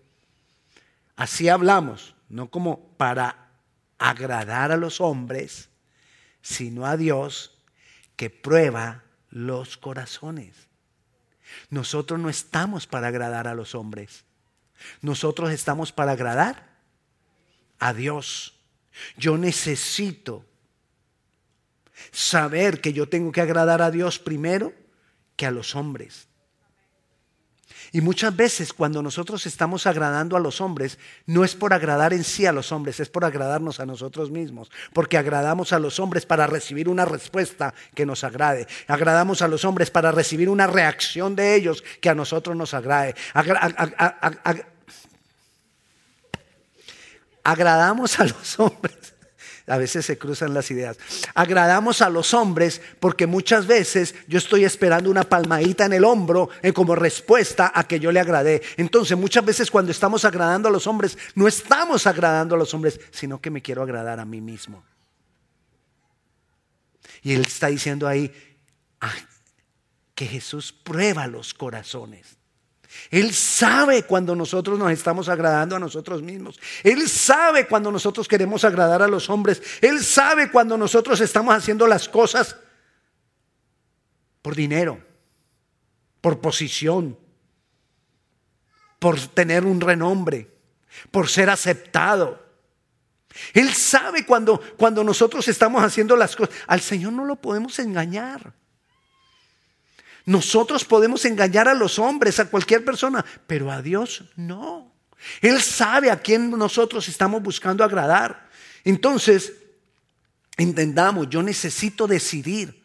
Así 1.16 1.48
hablamos, 1.48 2.14
no 2.28 2.50
como 2.50 2.96
para 2.96 3.50
agradar 3.98 4.72
a 4.72 4.76
los 4.76 5.00
hombres, 5.00 5.68
sino 6.40 6.86
a 6.86 6.96
Dios 6.96 7.58
que 8.16 8.30
prueba 8.30 9.04
los 9.30 9.76
corazones. 9.76 10.68
Nosotros 11.70 12.18
no 12.18 12.28
estamos 12.28 12.86
para 12.86 13.08
agradar 13.08 13.48
a 13.48 13.54
los 13.54 13.74
hombres. 13.74 14.24
Nosotros 15.00 15.50
estamos 15.50 15.92
para 15.92 16.12
agradar 16.12 16.70
a 17.78 17.92
Dios. 17.92 18.54
Yo 19.16 19.36
necesito 19.38 20.44
saber 22.10 22.80
que 22.80 22.92
yo 22.92 23.08
tengo 23.08 23.32
que 23.32 23.40
agradar 23.40 23.82
a 23.82 23.90
Dios 23.90 24.18
primero 24.18 24.72
que 25.36 25.46
a 25.46 25.50
los 25.50 25.74
hombres. 25.74 26.28
Y 27.94 28.00
muchas 28.00 28.34
veces 28.34 28.72
cuando 28.72 29.02
nosotros 29.02 29.44
estamos 29.44 29.86
agradando 29.86 30.34
a 30.34 30.40
los 30.40 30.62
hombres, 30.62 30.98
no 31.26 31.44
es 31.44 31.54
por 31.54 31.74
agradar 31.74 32.14
en 32.14 32.24
sí 32.24 32.46
a 32.46 32.52
los 32.52 32.72
hombres, 32.72 33.00
es 33.00 33.10
por 33.10 33.24
agradarnos 33.24 33.80
a 33.80 33.86
nosotros 33.86 34.30
mismos. 34.30 34.70
Porque 34.94 35.18
agradamos 35.18 35.74
a 35.74 35.78
los 35.78 36.00
hombres 36.00 36.24
para 36.24 36.46
recibir 36.46 36.88
una 36.88 37.04
respuesta 37.04 37.74
que 37.94 38.06
nos 38.06 38.24
agrade. 38.24 38.66
Agradamos 38.86 39.42
a 39.42 39.48
los 39.48 39.66
hombres 39.66 39.90
para 39.90 40.10
recibir 40.10 40.48
una 40.48 40.66
reacción 40.66 41.36
de 41.36 41.54
ellos 41.54 41.84
que 42.00 42.08
a 42.08 42.14
nosotros 42.14 42.56
nos 42.56 42.72
agrade. 42.72 43.14
Agradamos 47.44 48.18
a 48.20 48.24
los 48.24 48.58
hombres 48.60 49.12
a 49.66 49.76
veces 49.76 50.04
se 50.04 50.18
cruzan 50.18 50.54
las 50.54 50.70
ideas. 50.70 50.98
Agradamos 51.34 52.02
a 52.02 52.10
los 52.10 52.34
hombres 52.34 52.80
porque 52.98 53.26
muchas 53.26 53.66
veces 53.66 54.14
yo 54.26 54.38
estoy 54.38 54.64
esperando 54.64 55.10
una 55.10 55.22
palmadita 55.22 55.84
en 55.86 55.92
el 55.92 56.04
hombro 56.04 56.48
eh, 56.62 56.72
como 56.72 56.94
respuesta 56.94 57.70
a 57.74 57.84
que 57.84 58.00
yo 58.00 58.10
le 58.10 58.20
agradé. 58.20 58.62
Entonces 58.76 59.16
muchas 59.16 59.44
veces 59.44 59.70
cuando 59.70 59.92
estamos 59.92 60.24
agradando 60.24 60.68
a 60.68 60.72
los 60.72 60.86
hombres, 60.86 61.16
no 61.34 61.46
estamos 61.46 62.06
agradando 62.06 62.54
a 62.54 62.58
los 62.58 62.74
hombres, 62.74 63.00
sino 63.12 63.40
que 63.40 63.50
me 63.50 63.62
quiero 63.62 63.82
agradar 63.82 64.18
a 64.18 64.24
mí 64.24 64.40
mismo. 64.40 64.84
Y 67.22 67.34
él 67.34 67.42
está 67.42 67.68
diciendo 67.68 68.08
ahí 68.08 68.32
que 70.14 70.26
Jesús 70.26 70.72
prueba 70.72 71.26
los 71.28 71.54
corazones. 71.54 72.36
Él 73.10 73.32
sabe 73.34 74.04
cuando 74.04 74.34
nosotros 74.34 74.78
nos 74.78 74.90
estamos 74.90 75.28
agradando 75.28 75.76
a 75.76 75.78
nosotros 75.78 76.22
mismos. 76.22 76.58
Él 76.82 77.08
sabe 77.08 77.66
cuando 77.66 77.90
nosotros 77.90 78.28
queremos 78.28 78.64
agradar 78.64 79.02
a 79.02 79.08
los 79.08 79.28
hombres. 79.30 79.62
Él 79.80 80.02
sabe 80.02 80.50
cuando 80.50 80.76
nosotros 80.76 81.20
estamos 81.20 81.54
haciendo 81.54 81.86
las 81.86 82.08
cosas 82.08 82.56
por 84.40 84.54
dinero, 84.54 85.00
por 86.20 86.40
posición, 86.40 87.18
por 88.98 89.18
tener 89.18 89.64
un 89.64 89.80
renombre, 89.80 90.50
por 91.10 91.28
ser 91.28 91.50
aceptado. 91.50 92.42
Él 93.52 93.72
sabe 93.72 94.26
cuando, 94.26 94.60
cuando 94.76 95.02
nosotros 95.04 95.48
estamos 95.48 95.82
haciendo 95.82 96.16
las 96.16 96.36
cosas. 96.36 96.54
Al 96.66 96.80
Señor 96.80 97.12
no 97.12 97.24
lo 97.24 97.36
podemos 97.36 97.78
engañar. 97.78 98.54
Nosotros 100.24 100.84
podemos 100.84 101.24
engañar 101.24 101.68
a 101.68 101.74
los 101.74 101.98
hombres, 101.98 102.38
a 102.38 102.48
cualquier 102.48 102.84
persona, 102.84 103.24
pero 103.46 103.70
a 103.70 103.82
Dios 103.82 104.24
no. 104.36 104.92
Él 105.40 105.60
sabe 105.60 106.10
a 106.10 106.20
quién 106.20 106.50
nosotros 106.50 107.08
estamos 107.08 107.42
buscando 107.42 107.82
agradar. 107.82 108.48
Entonces, 108.84 109.52
entendamos, 110.56 111.28
yo 111.28 111.42
necesito 111.42 112.06
decidir. 112.06 112.84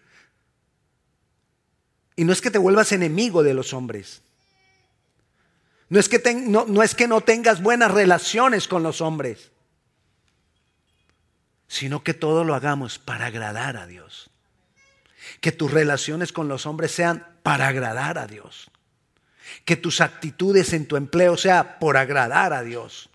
Y 2.16 2.24
no 2.24 2.34
es 2.34 2.42
que 2.42 2.52
te 2.52 2.58
vuelvas 2.58 2.92
enemigo 2.92 3.44
de 3.44 3.54
los 3.54 3.74
hombres. 3.74 4.22
No 5.90 6.00
es 6.00 6.10
que, 6.10 6.22
no, 6.34 6.66
no 6.66 6.84
es 6.84 6.96
que 6.96 7.08
no 7.08 7.22
tengas 7.22 7.62
buenas 7.62 7.92
relaciones 7.92 8.68
con 8.68 8.84
los 8.84 9.00
hombres, 9.00 9.52
sino 11.68 12.04
que 12.04 12.14
todo 12.14 12.44
lo 12.44 12.56
hagamos 12.56 13.00
para 13.00 13.28
agradar 13.28 13.78
a 13.78 13.88
Dios 13.88 14.30
que 15.42 15.52
tus 15.52 15.72
relaciones 15.72 16.32
con 16.32 16.48
los 16.48 16.66
hombres 16.66 16.92
sean 16.92 17.26
para 17.44 17.68
agradar 17.68 18.18
a 18.18 18.28
Dios. 18.28 18.72
Que 19.66 19.76
tus 19.76 20.02
actitudes 20.02 20.74
en 20.74 20.88
tu 20.88 20.96
empleo 20.96 21.38
sea 21.38 21.80
por 21.80 21.98
agradar 21.98 22.54
a 22.54 22.64
Dios. 22.64 23.10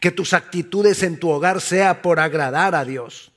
Que 0.00 0.10
tus 0.10 0.32
actitudes 0.32 1.02
en 1.02 1.18
tu 1.18 1.30
hogar 1.30 1.60
sea 1.60 2.02
por 2.02 2.20
agradar 2.20 2.74
a 2.74 2.84
Dios. 2.84 3.32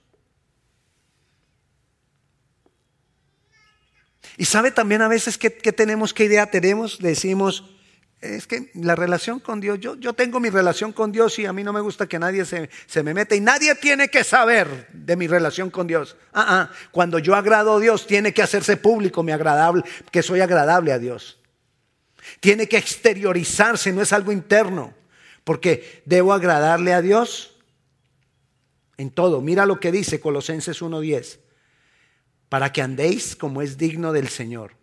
Y 4.38 4.46
sabe 4.46 4.72
también 4.72 5.02
a 5.02 5.08
veces 5.08 5.38
que, 5.38 5.50
tenemos, 5.50 6.14
qué 6.14 6.26
idea 6.26 6.52
tenemos, 6.52 7.00
decimos, 7.00 7.75
es 8.34 8.48
que 8.48 8.72
la 8.74 8.96
relación 8.96 9.39
con 9.39 9.60
Dios, 9.60 9.79
yo, 9.79 9.96
yo 9.96 10.13
tengo 10.13 10.39
mi 10.39 10.50
relación 10.50 10.91
con 10.91 11.12
Dios 11.12 11.38
y 11.39 11.46
a 11.46 11.53
mí 11.53 11.63
no 11.63 11.74
me 11.74 11.82
gusta 11.82 12.08
que 12.08 12.17
nadie 12.17 12.46
se, 12.46 13.03
me 13.03 13.13
meta 13.13 13.36
y 13.36 13.41
nadie 13.41 13.75
tiene 13.75 14.08
que 14.08 14.24
saber 14.24 14.88
de 14.91 15.15
mi 15.15 15.27
relación 15.27 15.70
con 15.70 15.86
Dios. 15.86 16.17
Ah, 16.34 16.46
ah, 16.48 16.72
cuando 16.91 17.20
yo 17.20 17.36
agrado 17.36 17.75
a 17.75 17.79
Dios, 17.79 18.08
tiene 18.08 18.34
que 18.34 18.41
hacerse 18.41 18.77
público 18.77 19.22
mi 19.22 19.32
agradable, 19.32 19.84
que 20.12 20.24
soy 20.24 20.41
agradable 20.41 20.91
a 20.91 21.00
Dios. 21.00 21.39
Tiene 22.39 22.67
que 22.67 22.77
exteriorizarse, 22.77 23.91
no 23.91 24.01
es 24.01 24.12
algo 24.12 24.32
interno, 24.32 24.94
porque 25.44 26.01
debo 26.05 26.34
agradarle 26.34 26.94
a 26.94 27.01
Dios 27.01 27.58
en 28.98 29.12
todo. 29.12 29.41
Mira 29.41 29.65
lo 29.65 29.79
que 29.79 29.91
dice 29.91 30.20
Colosenses 30.20 30.82
1:10, 30.82 31.39
para 32.50 32.72
que 32.72 32.82
andéis 32.82 33.36
como 33.36 33.62
es 33.62 33.77
digno 33.77 34.12
del 34.13 34.29
Señor, 34.29 34.74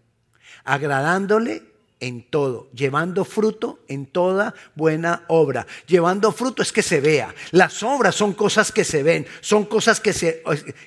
agradándole 0.64 1.71
en 2.02 2.28
todo, 2.28 2.68
llevando 2.72 3.24
fruto 3.24 3.78
en 3.86 4.06
toda 4.06 4.54
buena 4.74 5.24
obra. 5.28 5.68
Llevando 5.86 6.32
fruto 6.32 6.60
es 6.60 6.72
que 6.72 6.82
se 6.82 7.00
vea. 7.00 7.32
Las 7.52 7.80
obras 7.84 8.16
son 8.16 8.32
cosas 8.34 8.72
que 8.72 8.84
se 8.84 9.04
ven, 9.04 9.24
son 9.40 9.64
cosas 9.66 10.00
que 10.00 10.12
se, 10.12 10.42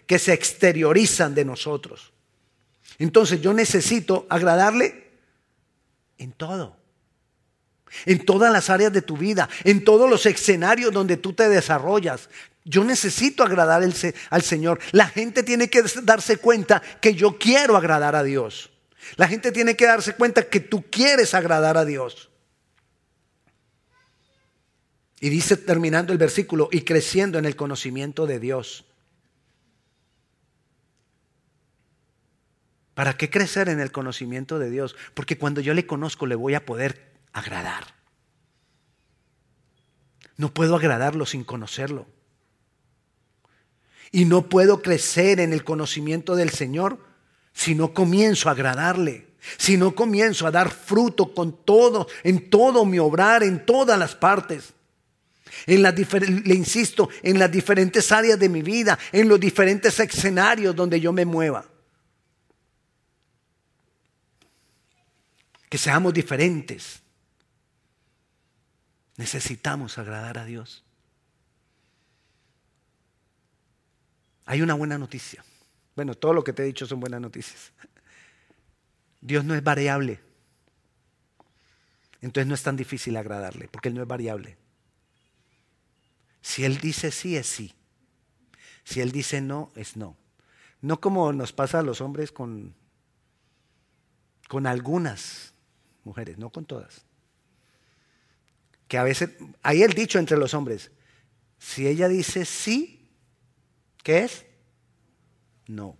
que 0.05 0.19
se 0.19 0.34
exteriorizan 0.34 1.34
de 1.34 1.45
nosotros. 1.45 2.12
Entonces 3.00 3.39
yo 3.39 3.53
necesito 3.53 4.27
agradarle 4.29 5.10
en 6.17 6.34
todo. 6.34 6.75
En 8.05 8.25
todas 8.25 8.51
las 8.51 8.69
áreas 8.69 8.91
de 8.91 9.01
tu 9.01 9.15
vida, 9.15 9.48
en 9.63 9.86
todos 9.86 10.10
los 10.10 10.25
escenarios 10.25 10.91
donde 10.91 11.15
tú 11.15 11.31
te 11.31 11.48
desarrollas. 11.48 12.29
Yo 12.65 12.84
necesito 12.84 13.41
agradar 13.41 13.84
al 14.31 14.41
Señor. 14.41 14.79
La 14.91 15.07
gente 15.07 15.43
tiene 15.43 15.69
que 15.69 15.81
darse 16.03 16.38
cuenta 16.38 16.81
que 17.00 17.13
yo 17.13 17.38
quiero 17.38 17.77
agradar 17.77 18.17
a 18.17 18.24
Dios. 18.24 18.75
La 19.15 19.27
gente 19.27 19.51
tiene 19.51 19.75
que 19.75 19.85
darse 19.85 20.15
cuenta 20.15 20.50
que 20.50 20.59
tú 20.59 20.83
quieres 20.89 21.33
agradar 21.33 21.77
a 21.77 21.85
Dios. 21.85 22.29
Y 25.19 25.29
dice 25.29 25.57
terminando 25.57 26.12
el 26.12 26.19
versículo, 26.19 26.69
y 26.71 26.81
creciendo 26.81 27.39
en 27.39 27.45
el 27.45 27.55
conocimiento 27.55 28.27
de 28.27 28.39
Dios. 28.39 28.85
¿Para 32.93 33.17
qué 33.17 33.29
crecer 33.29 33.69
en 33.69 33.79
el 33.79 33.91
conocimiento 33.91 34.57
de 34.57 34.69
Dios? 34.69 34.95
Porque 35.13 35.38
cuando 35.38 35.62
yo 35.62 35.74
le 35.74 35.85
conozco 35.85 36.25
le 36.25 36.35
voy 36.35 36.53
a 36.53 36.65
poder 36.65 37.13
agradar. 37.33 37.93
No 40.38 40.53
puedo 40.53 40.75
agradarlo 40.75 41.25
sin 41.25 41.43
conocerlo. 41.43 42.07
Y 44.12 44.25
no 44.25 44.47
puedo 44.47 44.81
crecer 44.81 45.39
en 45.39 45.51
el 45.51 45.63
conocimiento 45.63 46.35
del 46.35 46.51
Señor 46.51 47.04
si 47.55 47.74
no 47.74 47.93
comienzo 47.93 48.50
a 48.50 48.51
agradarle, 48.51 49.27
si 49.57 49.77
no 49.77 49.95
comienzo 49.95 50.45
a 50.45 50.51
dar 50.51 50.69
fruto 50.69 51.33
con 51.33 51.63
todo, 51.63 52.05
en 52.24 52.50
todo 52.50 52.85
mi 52.85 53.00
obrar, 53.00 53.43
en 53.43 53.65
todas 53.65 53.97
las 53.97 54.13
partes. 54.13 54.74
En 55.65 55.81
las 55.81 55.95
le 55.95 56.53
insisto, 56.53 57.09
en 57.24 57.39
las 57.39 57.50
diferentes 57.50 58.12
áreas 58.12 58.38
de 58.38 58.50
mi 58.50 58.62
vida, 58.62 59.00
en 59.13 59.29
los 59.29 59.39
diferentes 59.39 59.97
escenarios 59.97 60.75
donde 60.75 61.00
yo 61.00 61.13
me 61.13 61.24
mueva. 61.24 61.65
Que 65.69 65.77
seamos 65.77 66.13
diferentes. 66.13 67.01
Necesitamos 69.15 69.97
agradar 69.97 70.38
a 70.38 70.45
Dios. 70.45 70.83
Hay 74.45 74.62
una 74.62 74.74
buena 74.74 74.97
noticia. 74.97 75.43
Bueno, 75.96 76.14
todo 76.16 76.34
lo 76.34 76.44
que 76.44 76.54
te 76.54 76.64
he 76.64 76.66
dicho 76.66 76.86
son 76.86 77.00
buenas 77.00 77.22
noticias. 77.22 77.72
Dios 79.22 79.46
no 79.46 79.56
es 79.56 79.64
variable. 79.64 80.20
Entonces 82.22 82.48
no 82.48 82.56
es 82.56 82.64
tan 82.64 82.75
difícil 82.75 83.16
agradarle, 83.18 83.68
porque 83.70 83.90
Él 83.90 83.96
no 83.96 84.02
es 84.02 84.08
variable. 84.08 84.58
Si 86.42 86.64
Él 86.64 86.78
dice 86.78 87.12
sí, 87.12 87.38
es 87.38 87.48
sí. 87.48 87.74
Si 88.84 89.02
Él 89.02 89.12
dice 89.12 89.42
no, 89.42 89.72
es 89.75 89.96
no. 89.96 90.16
No 90.82 91.00
como 91.00 91.32
nos 91.34 91.54
pasa 91.54 91.80
a 91.80 91.84
los 91.84 92.02
hombres 92.02 92.32
con, 92.32 92.75
con 94.48 94.68
algunas 94.68 95.54
mujeres, 96.04 96.38
no 96.38 96.52
con 96.52 96.66
todas. 96.66 97.06
Que 98.88 98.98
a 98.98 99.04
veces, 99.04 99.32
hay 99.64 99.82
el 99.82 99.94
dicho 99.94 100.20
entre 100.20 100.38
los 100.38 100.54
hombres, 100.54 100.92
si 101.58 101.88
ella 101.88 102.08
dice 102.08 102.46
sí, 102.46 103.10
¿qué 104.04 104.20
es? 104.25 104.45
No. 105.67 105.98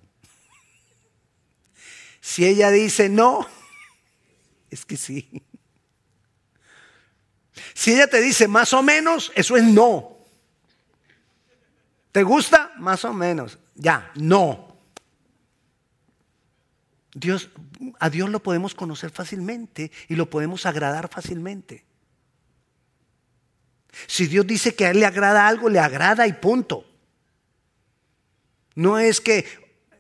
Si 2.22 2.46
ella 2.46 2.72
dice 2.72 3.10
no, 3.10 3.48
es 4.70 4.86
que 4.86 4.98
sí. 4.98 5.44
Si 7.74 7.94
ella 7.94 8.08
te 8.08 8.22
dice 8.22 8.48
más 8.48 8.74
o 8.74 8.82
menos, 8.82 9.32
eso 9.36 9.56
es 9.56 9.64
no. 9.64 10.18
¿Te 12.12 12.24
gusta? 12.24 12.72
Más 12.78 13.06
o 13.06 13.14
menos. 13.14 13.60
Ya, 13.76 14.12
no. 14.16 14.78
Dios, 17.14 17.50
a 18.00 18.10
Dios 18.10 18.30
lo 18.30 18.42
podemos 18.42 18.76
conocer 18.76 19.10
fácilmente 19.10 19.92
y 20.08 20.16
lo 20.16 20.30
podemos 20.30 20.66
agradar 20.66 21.10
fácilmente. 21.10 21.86
Si 24.08 24.28
Dios 24.28 24.46
dice 24.46 24.76
que 24.76 24.86
a 24.86 24.92
Él 24.92 25.00
le 25.00 25.06
agrada 25.06 25.48
algo, 25.48 25.70
le 25.70 25.80
agrada 25.80 26.28
y 26.28 26.34
punto. 26.34 26.86
No 28.76 29.00
es 29.00 29.22
que 29.22 29.46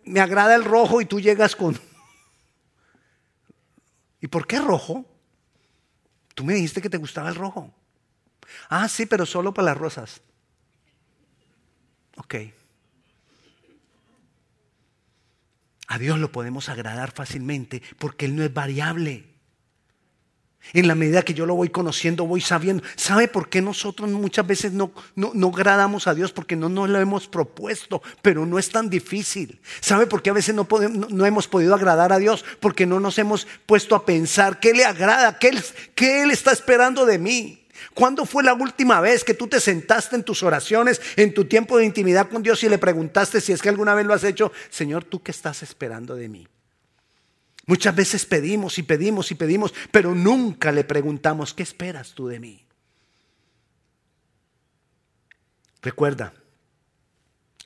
me 0.04 0.20
agrada 0.20 0.56
el 0.56 0.64
rojo 0.64 1.02
y 1.02 1.06
tú 1.06 1.20
llegas 1.20 1.56
con... 1.56 1.80
¿Y 4.22 4.28
por 4.28 4.46
qué 4.46 4.60
rojo? 4.60 5.06
Tú 6.36 6.44
me 6.44 6.54
dijiste 6.54 6.82
que 6.82 6.90
te 6.90 6.98
gustaba 6.98 7.30
el 7.30 7.36
rojo. 7.36 7.74
Ah, 8.70 8.88
sí, 8.88 9.06
pero 9.06 9.26
solo 9.26 9.54
para 9.54 9.68
las 9.68 9.78
rosas. 9.78 10.22
Ok. 12.18 12.36
A 15.88 16.00
Dios 16.00 16.20
lo 16.20 16.32
podemos 16.32 16.70
agradar 16.70 17.12
fácilmente 17.12 17.82
porque 18.00 18.26
Él 18.26 18.36
no 18.36 18.44
es 18.44 18.54
variable. 18.54 19.35
En 20.74 20.88
la 20.88 20.96
medida 20.96 21.22
que 21.22 21.34
yo 21.34 21.46
lo 21.46 21.56
voy 21.56 21.70
conociendo, 21.70 22.26
voy 22.26 22.42
sabiendo. 22.42 22.84
¿Sabe 22.96 23.28
por 23.28 23.50
qué 23.50 23.62
nosotros 23.62 24.10
muchas 24.10 24.46
veces 24.46 24.74
no, 24.74 24.92
no, 25.16 25.48
agradamos 25.48 26.08
a 26.08 26.14
Dios? 26.14 26.32
Porque 26.32 26.56
no 26.56 26.70
nos 26.70 26.90
lo 26.90 27.00
hemos 27.00 27.28
propuesto, 27.28 28.02
pero 28.22 28.46
no 28.46 28.60
es 28.60 28.70
tan 28.70 28.90
difícil. 28.90 29.60
¿Sabe 29.80 30.08
por 30.08 30.22
qué 30.22 30.32
a 30.32 30.34
veces 30.34 30.56
no, 30.56 30.66
podemos, 30.66 31.10
no, 31.12 31.26
hemos 31.26 31.48
podido 31.48 31.76
agradar 31.76 32.12
a 32.12 32.20
Dios? 32.20 32.44
Porque 32.60 32.86
no 32.86 33.00
nos 33.00 33.18
hemos 33.20 33.48
puesto 33.66 33.96
a 33.96 34.06
pensar 34.06 34.60
qué 34.60 34.74
le 34.74 34.86
agrada, 34.86 35.38
qué 35.40 35.52
qué 35.94 36.24
él 36.24 36.32
está 36.32 36.52
esperando 36.52 37.06
de 37.06 37.20
mí. 37.20 37.66
¿Cuándo 37.94 38.26
fue 38.26 38.44
la 38.44 38.54
última 38.54 39.00
vez 39.00 39.24
que 39.24 39.34
tú 39.34 39.48
te 39.48 39.60
sentaste 39.60 40.16
en 40.16 40.24
tus 40.24 40.44
oraciones, 40.44 41.02
en 41.16 41.34
tu 41.34 41.46
tiempo 41.46 41.78
de 41.78 41.86
intimidad 41.86 42.30
con 42.30 42.44
Dios 42.44 42.64
y 42.64 42.70
le 42.70 42.78
preguntaste 42.78 43.40
si 43.42 43.54
es 43.54 43.62
que 43.62 43.70
alguna 43.70 43.96
vez 43.96 44.06
lo 44.06 44.14
has 44.14 44.24
hecho, 44.24 44.52
Señor, 44.70 45.04
¿tú 45.04 45.22
qué 45.22 45.32
estás 45.32 45.64
esperando 45.64 46.16
de 46.16 46.30
mí? 46.30 46.48
Muchas 47.68 47.96
veces 47.96 48.26
pedimos 48.26 48.78
y 48.78 48.84
pedimos 48.84 49.32
y 49.32 49.36
pedimos, 49.36 49.74
pero 49.92 50.14
nunca 50.14 50.72
le 50.72 50.84
preguntamos, 50.84 51.54
¿qué 51.54 51.64
esperas 51.64 52.14
tú 52.14 52.28
de 52.28 52.40
mí? 52.40 52.66
Recuerda, 55.82 56.34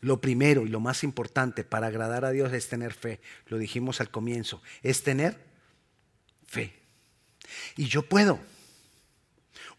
lo 0.02 0.22
primero 0.22 0.66
y 0.66 0.70
lo 0.70 0.80
más 0.80 1.04
importante 1.04 1.64
para 1.64 1.88
agradar 1.88 2.24
a 2.24 2.32
Dios 2.32 2.54
es 2.54 2.70
tener 2.70 2.94
fe. 2.94 3.20
Lo 3.48 3.58
dijimos 3.58 4.00
al 4.00 4.10
comienzo, 4.10 4.62
es 4.84 5.04
tener 5.04 5.38
fe. 6.48 6.74
Y 7.76 7.88
yo 7.88 8.04
puedo 8.04 8.40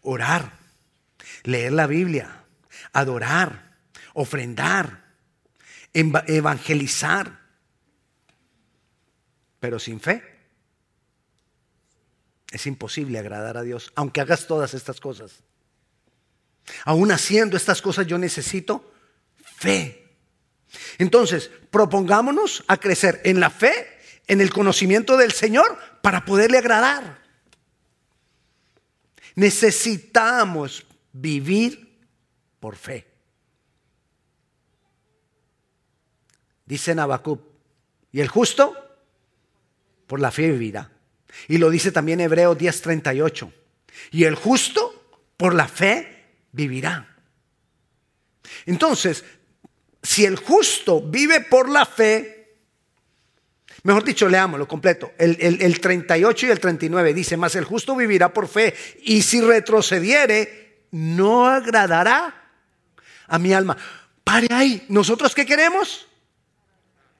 orar, 0.01 0.57
leer 1.43 1.73
la 1.73 1.87
Biblia, 1.87 2.43
adorar, 2.93 3.77
ofrendar, 4.13 5.03
evangelizar, 5.93 7.40
pero 9.61 9.79
sin 9.79 10.01
fe 10.01 10.23
es 12.51 12.65
imposible 12.65 13.17
agradar 13.19 13.55
a 13.55 13.61
Dios, 13.61 13.93
aunque 13.95 14.19
hagas 14.19 14.47
todas 14.47 14.73
estas 14.73 14.99
cosas. 14.99 15.43
Aún 16.83 17.11
haciendo 17.11 17.55
estas 17.55 17.81
cosas 17.81 18.07
yo 18.07 18.17
necesito 18.17 18.91
fe. 19.43 20.17
Entonces, 20.97 21.51
propongámonos 21.69 22.63
a 22.67 22.77
crecer 22.77 23.21
en 23.23 23.39
la 23.39 23.51
fe, 23.51 23.99
en 24.27 24.41
el 24.41 24.51
conocimiento 24.51 25.15
del 25.15 25.31
Señor, 25.31 25.77
para 26.01 26.25
poderle 26.25 26.57
agradar. 26.57 27.21
Necesitamos 29.35 30.85
vivir 31.13 31.99
por 32.59 32.75
fe. 32.75 33.07
Dice 36.65 36.95
Nabacub, 36.95 37.39
¿y 38.11 38.21
el 38.21 38.27
justo? 38.27 38.80
Por 40.11 40.19
la 40.19 40.29
fe 40.29 40.51
vivirá. 40.51 40.91
Y 41.47 41.57
lo 41.57 41.69
dice 41.69 41.89
también 41.89 42.19
Hebreo 42.19 42.57
10:38. 42.57 43.49
Y 44.11 44.25
el 44.25 44.35
justo 44.35 45.13
por 45.37 45.53
la 45.53 45.69
fe 45.69 46.25
vivirá. 46.51 47.15
Entonces, 48.65 49.23
si 50.03 50.25
el 50.25 50.35
justo 50.35 51.01
vive 51.01 51.39
por 51.39 51.69
la 51.69 51.85
fe, 51.85 52.39
Mejor 53.83 54.03
dicho, 54.03 54.27
leámoslo 54.27 54.67
completo. 54.67 55.13
El, 55.17 55.37
el, 55.39 55.79
38 55.79 56.45
y 56.45 56.49
el 56.49 56.59
39 56.59 57.13
dice, 57.13 57.37
mas 57.37 57.55
el 57.55 57.63
justo 57.63 57.95
vivirá 57.95 58.33
por 58.33 58.49
fe 58.49 58.75
y 59.03 59.21
si 59.21 59.39
retrocediere, 59.39 60.87
no 60.91 61.47
agradará 61.47 62.51
a 63.27 63.39
mi 63.39 63.53
alma. 63.53 63.77
Pare 64.25 64.47
ahí. 64.51 64.85
¿Nosotros 64.89 65.33
qué 65.33 65.45
queremos? 65.45 66.05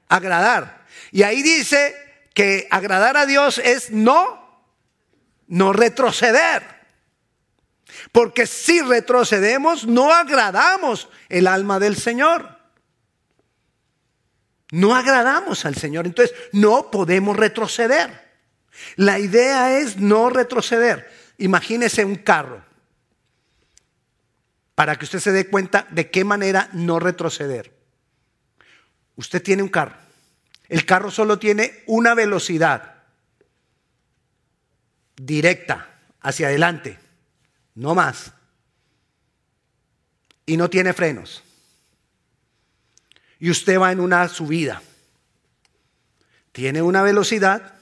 Agradar. 0.08 0.84
Y 1.10 1.22
ahí 1.22 1.42
dice 1.42 2.01
que 2.34 2.66
agradar 2.70 3.16
a 3.16 3.26
Dios 3.26 3.58
es 3.58 3.90
no, 3.90 4.64
no 5.46 5.72
retroceder. 5.72 6.62
Porque 8.10 8.46
si 8.46 8.80
retrocedemos, 8.80 9.86
no 9.86 10.12
agradamos 10.12 11.08
el 11.28 11.46
alma 11.46 11.78
del 11.78 11.96
Señor. 11.96 12.58
No 14.70 14.94
agradamos 14.94 15.66
al 15.66 15.76
Señor, 15.76 16.06
entonces 16.06 16.34
no 16.52 16.90
podemos 16.90 17.36
retroceder. 17.36 18.32
La 18.96 19.18
idea 19.18 19.78
es 19.78 19.98
no 19.98 20.30
retroceder. 20.30 21.10
Imagínese 21.36 22.04
un 22.04 22.16
carro, 22.16 22.64
para 24.74 24.96
que 24.96 25.04
usted 25.04 25.20
se 25.20 25.32
dé 25.32 25.48
cuenta 25.48 25.86
de 25.90 26.10
qué 26.10 26.24
manera 26.24 26.70
no 26.72 26.98
retroceder. 26.98 27.72
Usted 29.16 29.42
tiene 29.42 29.62
un 29.62 29.68
carro. 29.68 30.01
El 30.72 30.84
carro 30.86 31.10
solo 31.10 31.38
tiene 31.38 31.82
una 31.86 32.14
velocidad 32.14 32.94
directa 35.16 35.88
hacia 36.20 36.48
adelante, 36.48 36.98
no 37.74 37.94
más. 37.94 38.32
Y 40.46 40.56
no 40.56 40.68
tiene 40.68 40.92
frenos 40.92 41.42
y 43.42 43.50
usted 43.50 43.76
va 43.76 43.90
en 43.90 43.98
una 43.98 44.28
subida. 44.28 44.80
Tiene 46.52 46.80
una 46.80 47.02
velocidad 47.02 47.74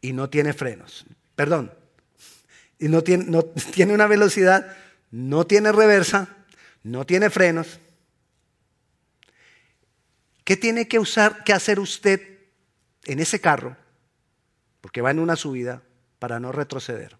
y 0.00 0.12
no 0.12 0.28
tiene 0.28 0.52
frenos. 0.52 1.06
Perdón. 1.36 1.72
Y 2.80 2.88
no 2.88 3.02
tiene, 3.02 3.26
no, 3.26 3.44
tiene 3.72 3.94
una 3.94 4.08
velocidad, 4.08 4.76
no 5.12 5.46
tiene 5.46 5.70
reversa, 5.70 6.30
no 6.82 7.06
tiene 7.06 7.30
frenos. 7.30 7.78
¿Qué 10.46 10.56
tiene 10.56 10.88
que 10.88 10.98
usar, 10.98 11.44
que 11.44 11.52
hacer 11.52 11.78
usted 11.78 12.38
en 13.04 13.20
ese 13.20 13.42
carro? 13.42 13.76
Porque 14.80 15.02
va 15.02 15.10
en 15.10 15.18
una 15.18 15.36
subida 15.36 15.82
para 16.18 16.40
no 16.40 16.52
retroceder. 16.52 17.18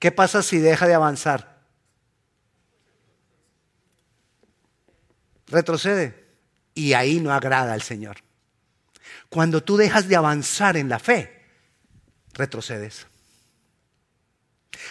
¿Qué 0.00 0.10
pasa 0.10 0.42
si 0.42 0.58
deja 0.58 0.88
de 0.88 0.94
avanzar? 0.94 1.56
retrocede. 5.46 6.26
Y 6.74 6.92
ahí 6.94 7.20
no 7.20 7.32
agrada 7.32 7.72
al 7.72 7.82
Señor. 7.82 8.18
Cuando 9.28 9.62
tú 9.62 9.76
dejas 9.76 10.08
de 10.08 10.16
avanzar 10.16 10.76
en 10.76 10.88
la 10.88 10.98
fe, 10.98 11.44
retrocedes. 12.32 13.06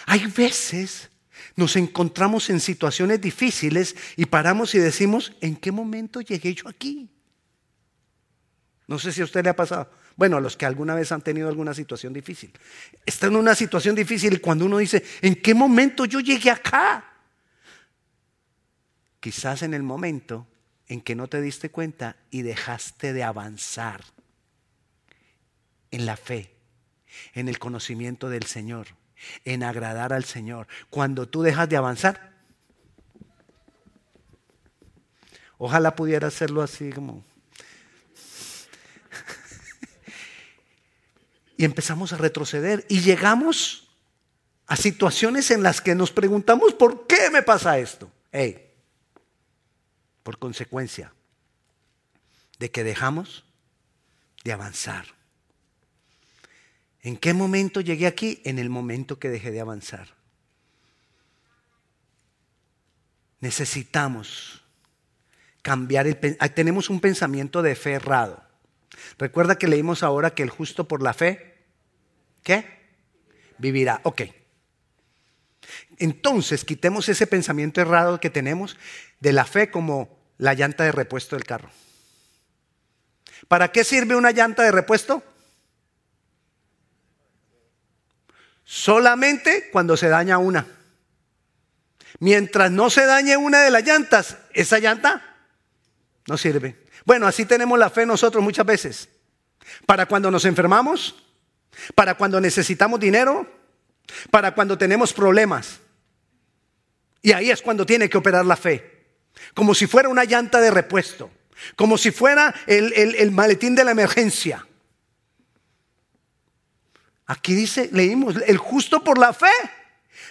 Hay 0.06 0.26
veces 0.26 1.10
nos 1.56 1.76
encontramos 1.76 2.50
en 2.50 2.60
situaciones 2.60 3.20
difíciles 3.20 3.96
y 4.16 4.26
paramos 4.26 4.74
y 4.74 4.78
decimos, 4.78 5.32
¿en 5.40 5.56
qué 5.56 5.72
momento 5.72 6.20
llegué 6.20 6.54
yo 6.54 6.68
aquí? 6.68 7.08
No 8.86 8.98
sé 8.98 9.10
si 9.10 9.22
a 9.22 9.24
usted 9.24 9.42
le 9.42 9.50
ha 9.50 9.56
pasado. 9.56 9.90
Bueno, 10.16 10.36
a 10.36 10.40
los 10.40 10.56
que 10.56 10.66
alguna 10.66 10.94
vez 10.94 11.12
han 11.12 11.22
tenido 11.22 11.48
alguna 11.48 11.74
situación 11.74 12.12
difícil. 12.12 12.52
Está 13.04 13.26
en 13.26 13.36
una 13.36 13.54
situación 13.54 13.94
difícil 13.94 14.34
y 14.34 14.38
cuando 14.38 14.64
uno 14.64 14.78
dice, 14.78 15.02
¿en 15.20 15.34
qué 15.34 15.54
momento 15.54 16.04
yo 16.04 16.20
llegué 16.20 16.50
acá? 16.50 17.12
quizás 19.26 19.62
en 19.62 19.74
el 19.74 19.82
momento 19.82 20.46
en 20.86 21.00
que 21.00 21.16
no 21.16 21.26
te 21.26 21.40
diste 21.40 21.68
cuenta 21.68 22.14
y 22.30 22.42
dejaste 22.42 23.12
de 23.12 23.24
avanzar 23.24 24.04
en 25.90 26.06
la 26.06 26.16
fe, 26.16 26.54
en 27.34 27.48
el 27.48 27.58
conocimiento 27.58 28.28
del 28.28 28.44
Señor, 28.44 28.86
en 29.44 29.62
agradar 29.62 30.12
al 30.12 30.24
Señor. 30.24 30.66
Cuando 30.90 31.28
tú 31.28 31.42
dejas 31.42 31.68
de 31.68 31.76
avanzar, 31.76 32.32
ojalá 35.58 35.96
pudiera 35.96 36.28
hacerlo 36.28 36.62
así 36.62 36.90
como... 36.90 37.24
y 41.56 41.64
empezamos 41.64 42.12
a 42.12 42.16
retroceder 42.16 42.84
y 42.88 43.00
llegamos 43.00 43.88
a 44.66 44.76
situaciones 44.76 45.50
en 45.50 45.62
las 45.62 45.80
que 45.80 45.94
nos 45.94 46.10
preguntamos, 46.10 46.74
¿por 46.74 47.06
qué 47.06 47.30
me 47.30 47.42
pasa 47.42 47.78
esto? 47.78 48.10
Hey, 48.32 48.72
por 50.22 50.38
consecuencia 50.38 51.12
de 52.58 52.70
que 52.70 52.82
dejamos 52.82 53.44
de 54.44 54.52
avanzar. 54.52 55.15
¿En 57.06 57.16
qué 57.16 57.34
momento 57.34 57.80
llegué 57.80 58.08
aquí? 58.08 58.40
En 58.42 58.58
el 58.58 58.68
momento 58.68 59.20
que 59.20 59.28
dejé 59.28 59.52
de 59.52 59.60
avanzar. 59.60 60.08
Necesitamos 63.38 64.64
cambiar 65.62 66.08
el 66.08 66.18
tenemos 66.52 66.90
un 66.90 66.98
pensamiento 66.98 67.62
de 67.62 67.76
fe 67.76 67.92
errado. 67.92 68.42
Recuerda 69.20 69.56
que 69.56 69.68
leímos 69.68 70.02
ahora 70.02 70.34
que 70.34 70.42
el 70.42 70.50
justo 70.50 70.88
por 70.88 71.00
la 71.00 71.14
fe 71.14 71.54
¿qué? 72.42 72.66
Vivirá. 73.58 74.00
Ok. 74.02 74.22
Entonces, 75.98 76.64
quitemos 76.64 77.08
ese 77.08 77.28
pensamiento 77.28 77.80
errado 77.80 78.18
que 78.18 78.30
tenemos 78.30 78.76
de 79.20 79.32
la 79.32 79.44
fe 79.44 79.70
como 79.70 80.18
la 80.38 80.54
llanta 80.54 80.82
de 80.82 80.90
repuesto 80.90 81.36
del 81.36 81.44
carro. 81.44 81.70
¿Para 83.46 83.70
qué 83.70 83.84
sirve 83.84 84.16
una 84.16 84.32
llanta 84.32 84.64
de 84.64 84.72
repuesto? 84.72 85.22
Solamente 88.66 89.70
cuando 89.72 89.96
se 89.96 90.08
daña 90.08 90.36
una. 90.36 90.66
Mientras 92.18 92.70
no 92.70 92.90
se 92.90 93.06
dañe 93.06 93.38
una 93.38 93.62
de 93.62 93.70
las 93.70 93.82
llantas, 93.82 94.36
esa 94.52 94.78
llanta 94.78 95.38
no 96.26 96.36
sirve. 96.36 96.76
Bueno, 97.06 97.26
así 97.26 97.46
tenemos 97.46 97.78
la 97.78 97.88
fe 97.88 98.04
nosotros 98.04 98.44
muchas 98.44 98.66
veces. 98.66 99.08
Para 99.86 100.04
cuando 100.04 100.30
nos 100.30 100.44
enfermamos, 100.44 101.16
para 101.94 102.14
cuando 102.14 102.40
necesitamos 102.40 103.00
dinero, 103.00 103.46
para 104.30 104.54
cuando 104.54 104.76
tenemos 104.76 105.14
problemas. 105.14 105.80
Y 107.22 107.32
ahí 107.32 107.50
es 107.50 107.62
cuando 107.62 107.86
tiene 107.86 108.10
que 108.10 108.18
operar 108.18 108.44
la 108.44 108.56
fe 108.56 108.96
como 109.54 109.74
si 109.74 109.86
fuera 109.86 110.08
una 110.08 110.24
llanta 110.24 110.60
de 110.60 110.70
repuesto, 110.70 111.30
como 111.74 111.98
si 111.98 112.10
fuera 112.10 112.54
el, 112.66 113.30
maletín 113.32 113.74
de 113.74 113.84
la 113.84 113.90
emergencia. 113.90 114.66
Aquí 117.26 117.54
dice, 117.54 117.90
leímos, 117.92 118.36
el 118.46 118.56
justo 118.56 119.02
por 119.02 119.18
la 119.18 119.32
fe 119.32 119.52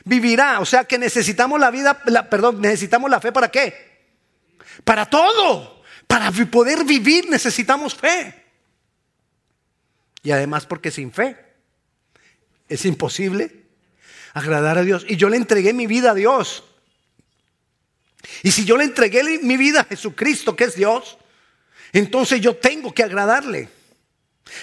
vivirá. 0.06 0.60
O 0.60 0.66
sea 0.66 0.86
que 0.86 0.98
necesitamos 0.98 1.60
la 1.60 1.72
vida, 1.72 2.02
perdón, 2.30 2.62
necesitamos 2.62 3.10
la 3.10 3.20
fe 3.20 3.32
para 3.32 3.50
qué? 3.50 4.06
Para 4.84 5.06
todo. 5.06 5.84
Para 6.08 6.32
poder 6.32 6.84
vivir 6.86 7.30
necesitamos 7.30 7.96
fe. 7.96 8.44
Y 10.24 10.32
además 10.32 10.66
porque 10.66 10.92
sin 10.92 11.12
fe 11.12 11.38
es 12.68 12.86
imposible 12.86 13.66
agradar 14.34 14.78
a 14.78 14.84
Dios. 14.84 15.06
Y 15.08 15.18
yo 15.18 15.30
le 15.30 15.38
entregué 15.38 15.74
mi 15.74 15.88
vida 15.88 16.12
a 16.12 16.14
Dios. 16.14 16.64
Y 18.44 18.52
si 18.52 18.66
yo 18.66 18.78
le 18.78 18.86
entregué 18.86 19.40
mi 19.40 19.58
vida 19.58 19.82
a 19.82 19.86
Jesucristo, 19.86 20.56
que 20.56 20.66
es 20.66 20.76
Dios, 20.76 21.18
entonces 21.94 22.42
yo 22.42 22.56
tengo 22.56 22.94
que 22.94 23.04
agradarle. 23.04 23.70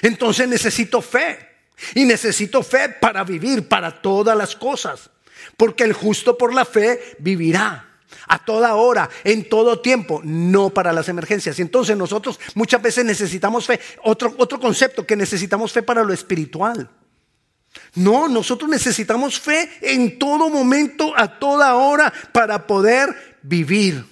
Entonces 0.03 0.49
necesito 0.49 1.01
fe. 1.01 1.52
Y 1.95 2.05
necesito 2.05 2.63
fe 2.63 2.89
para 2.89 3.25
vivir, 3.25 3.69
para 3.69 4.03
todas 4.03 4.37
las 4.37 4.57
cosas. 4.57 5.11
Porque 5.57 5.85
el 5.85 5.93
justo 5.93 6.39
por 6.39 6.55
la 6.55 6.65
fe 6.65 7.17
vivirá 7.19 7.89
a 8.29 8.45
toda 8.45 8.75
hora, 8.75 9.09
en 9.25 9.49
todo 9.49 9.81
tiempo, 9.81 10.21
no 10.25 10.71
para 10.71 10.93
las 10.93 11.09
emergencias. 11.09 11.59
Entonces 11.59 11.97
nosotros 11.97 12.39
muchas 12.55 12.81
veces 12.83 13.05
necesitamos 13.05 13.67
fe. 13.67 13.81
Otro, 14.05 14.35
otro 14.39 14.61
concepto 14.61 15.07
que 15.07 15.17
necesitamos 15.17 15.73
fe 15.73 15.83
para 15.83 16.05
lo 16.05 16.13
espiritual. 16.13 16.89
No, 17.95 18.29
nosotros 18.29 18.71
necesitamos 18.71 19.41
fe 19.41 19.71
en 19.81 20.19
todo 20.19 20.49
momento, 20.51 21.13
a 21.17 21.39
toda 21.39 21.75
hora, 21.75 22.13
para 22.33 22.67
poder 22.67 23.39
vivir. 23.43 24.12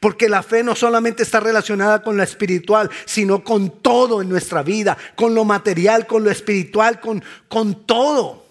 Porque 0.00 0.28
la 0.28 0.42
fe 0.42 0.62
no 0.62 0.74
solamente 0.74 1.22
está 1.22 1.40
relacionada 1.40 2.02
con 2.02 2.16
lo 2.16 2.22
espiritual, 2.22 2.90
sino 3.04 3.42
con 3.44 3.82
todo 3.82 4.22
en 4.22 4.28
nuestra 4.28 4.62
vida, 4.62 4.96
con 5.14 5.34
lo 5.34 5.44
material, 5.44 6.06
con 6.06 6.24
lo 6.24 6.30
espiritual, 6.30 7.00
con, 7.00 7.22
con 7.48 7.86
todo. 7.86 8.44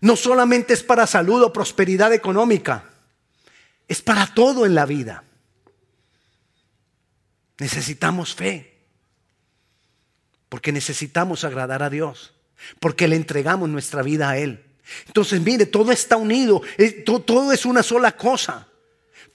No 0.00 0.16
solamente 0.16 0.74
es 0.74 0.82
para 0.82 1.06
salud 1.06 1.42
o 1.42 1.52
prosperidad 1.52 2.12
económica, 2.12 2.84
es 3.88 4.02
para 4.02 4.26
todo 4.26 4.66
en 4.66 4.74
la 4.74 4.86
vida. 4.86 5.24
Necesitamos 7.58 8.34
fe, 8.34 8.76
porque 10.48 10.72
necesitamos 10.72 11.44
agradar 11.44 11.82
a 11.82 11.90
Dios, 11.90 12.34
porque 12.80 13.08
le 13.08 13.16
entregamos 13.16 13.68
nuestra 13.68 14.02
vida 14.02 14.30
a 14.30 14.38
Él. 14.38 14.62
Entonces, 15.06 15.40
mire, 15.40 15.66
todo 15.66 15.90
está 15.90 16.16
unido, 16.16 16.62
todo 17.24 17.52
es 17.52 17.64
una 17.64 17.82
sola 17.82 18.16
cosa. 18.16 18.68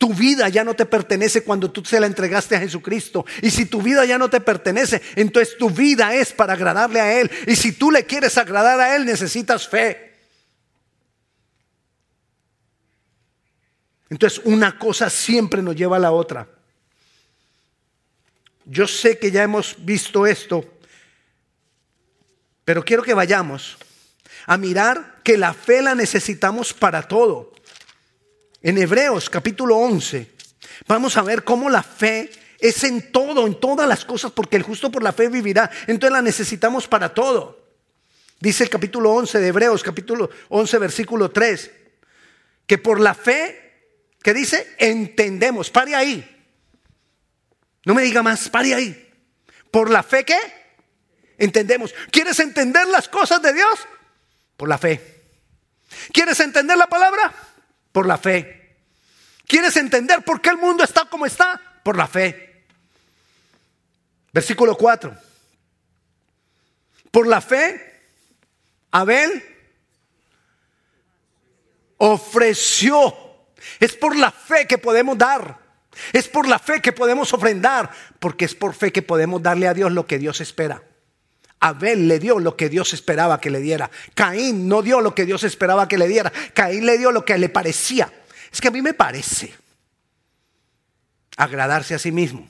Tu 0.01 0.11
vida 0.15 0.49
ya 0.49 0.63
no 0.63 0.73
te 0.73 0.87
pertenece 0.87 1.43
cuando 1.43 1.69
tú 1.69 1.85
se 1.85 1.99
la 1.99 2.07
entregaste 2.07 2.55
a 2.55 2.59
Jesucristo. 2.59 3.23
Y 3.43 3.51
si 3.51 3.67
tu 3.67 3.83
vida 3.83 4.03
ya 4.03 4.17
no 4.17 4.31
te 4.31 4.41
pertenece, 4.41 4.99
entonces 5.15 5.55
tu 5.59 5.69
vida 5.69 6.15
es 6.15 6.33
para 6.33 6.53
agradarle 6.53 6.99
a 6.99 7.21
Él. 7.21 7.29
Y 7.45 7.55
si 7.55 7.71
tú 7.71 7.91
le 7.91 8.03
quieres 8.07 8.35
agradar 8.39 8.79
a 8.79 8.95
Él, 8.95 9.05
necesitas 9.05 9.67
fe. 9.67 10.15
Entonces 14.09 14.41
una 14.43 14.79
cosa 14.79 15.07
siempre 15.07 15.61
nos 15.61 15.75
lleva 15.75 15.97
a 15.97 15.99
la 15.99 16.11
otra. 16.11 16.49
Yo 18.65 18.87
sé 18.87 19.19
que 19.19 19.29
ya 19.29 19.43
hemos 19.43 19.75
visto 19.85 20.25
esto, 20.25 20.65
pero 22.65 22.83
quiero 22.83 23.03
que 23.03 23.13
vayamos 23.13 23.77
a 24.47 24.57
mirar 24.57 25.19
que 25.23 25.37
la 25.37 25.53
fe 25.53 25.83
la 25.83 25.93
necesitamos 25.93 26.73
para 26.73 27.07
todo. 27.07 27.53
En 28.61 28.77
Hebreos 28.77 29.29
capítulo 29.29 29.77
11 29.77 30.31
vamos 30.87 31.17
a 31.17 31.23
ver 31.23 31.43
cómo 31.43 31.69
la 31.69 31.81
fe 31.81 32.29
es 32.59 32.83
en 32.83 33.11
todo, 33.11 33.47
en 33.47 33.59
todas 33.59 33.87
las 33.87 34.05
cosas, 34.05 34.31
porque 34.31 34.55
el 34.55 34.61
justo 34.61 34.91
por 34.91 35.01
la 35.01 35.11
fe 35.11 35.29
vivirá. 35.29 35.69
Entonces 35.87 36.13
la 36.13 36.21
necesitamos 36.21 36.87
para 36.87 37.11
todo. 37.11 37.59
Dice 38.39 38.63
el 38.63 38.69
capítulo 38.69 39.11
11 39.13 39.39
de 39.39 39.47
Hebreos, 39.47 39.81
capítulo 39.81 40.29
11, 40.49 40.77
versículo 40.77 41.31
3, 41.31 41.71
que 42.67 42.77
por 42.77 42.99
la 42.99 43.15
fe, 43.15 43.97
que 44.21 44.33
dice, 44.33 44.75
entendemos. 44.77 45.71
Pare 45.71 45.95
ahí. 45.95 46.23
No 47.85 47.95
me 47.95 48.03
diga 48.03 48.21
más, 48.21 48.47
pare 48.49 48.75
ahí. 48.75 49.11
Por 49.71 49.89
la 49.89 50.03
fe 50.03 50.23
que 50.23 50.37
entendemos. 51.39 51.95
¿Quieres 52.11 52.39
entender 52.39 52.87
las 52.87 53.09
cosas 53.09 53.41
de 53.41 53.53
Dios? 53.53 53.87
Por 54.55 54.69
la 54.69 54.77
fe. 54.77 55.23
¿Quieres 56.13 56.39
entender 56.39 56.77
la 56.77 56.87
palabra? 56.87 57.33
Por 57.91 58.07
la 58.07 58.17
fe. 58.17 58.75
¿Quieres 59.47 59.75
entender 59.77 60.23
por 60.23 60.41
qué 60.41 60.49
el 60.49 60.57
mundo 60.57 60.83
está 60.83 61.05
como 61.05 61.25
está? 61.25 61.59
Por 61.83 61.97
la 61.97 62.07
fe. 62.07 62.63
Versículo 64.31 64.77
4. 64.77 65.15
Por 67.11 67.27
la 67.27 67.41
fe, 67.41 68.01
Abel 68.91 69.43
ofreció. 71.97 73.13
Es 73.79 73.93
por 73.93 74.15
la 74.15 74.31
fe 74.31 74.65
que 74.65 74.77
podemos 74.77 75.17
dar. 75.17 75.59
Es 76.13 76.27
por 76.29 76.47
la 76.47 76.57
fe 76.57 76.81
que 76.81 76.93
podemos 76.93 77.33
ofrendar. 77.33 77.91
Porque 78.19 78.45
es 78.45 78.55
por 78.55 78.73
fe 78.73 78.91
que 78.91 79.01
podemos 79.01 79.43
darle 79.43 79.67
a 79.67 79.73
Dios 79.73 79.91
lo 79.91 80.07
que 80.07 80.17
Dios 80.17 80.39
espera. 80.39 80.81
Abel 81.61 82.07
le 82.07 82.19
dio 82.19 82.39
lo 82.39 82.57
que 82.57 82.69
Dios 82.69 82.93
esperaba 82.93 83.39
que 83.39 83.51
le 83.51 83.59
diera. 83.59 83.89
Caín 84.15 84.67
no 84.67 84.81
dio 84.81 84.99
lo 84.99 85.13
que 85.13 85.25
Dios 85.25 85.43
esperaba 85.43 85.87
que 85.87 85.97
le 85.97 86.07
diera. 86.07 86.33
Caín 86.53 86.87
le 86.87 86.97
dio 86.97 87.11
lo 87.11 87.23
que 87.23 87.37
le 87.37 87.49
parecía. 87.49 88.11
Es 88.51 88.59
que 88.59 88.67
a 88.67 88.71
mí 88.71 88.81
me 88.81 88.95
parece 88.95 89.53
agradarse 91.37 91.93
a 91.93 91.99
sí 91.99 92.11
mismo. 92.11 92.49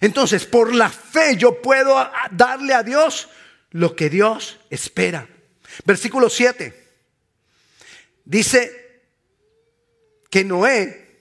Entonces, 0.00 0.46
por 0.46 0.72
la 0.72 0.88
fe 0.90 1.36
yo 1.36 1.60
puedo 1.60 1.96
darle 2.30 2.72
a 2.72 2.84
Dios 2.84 3.28
lo 3.70 3.96
que 3.96 4.08
Dios 4.08 4.60
espera. 4.70 5.26
Versículo 5.84 6.30
7. 6.30 6.88
Dice 8.24 9.00
que 10.30 10.44
Noé, 10.44 11.20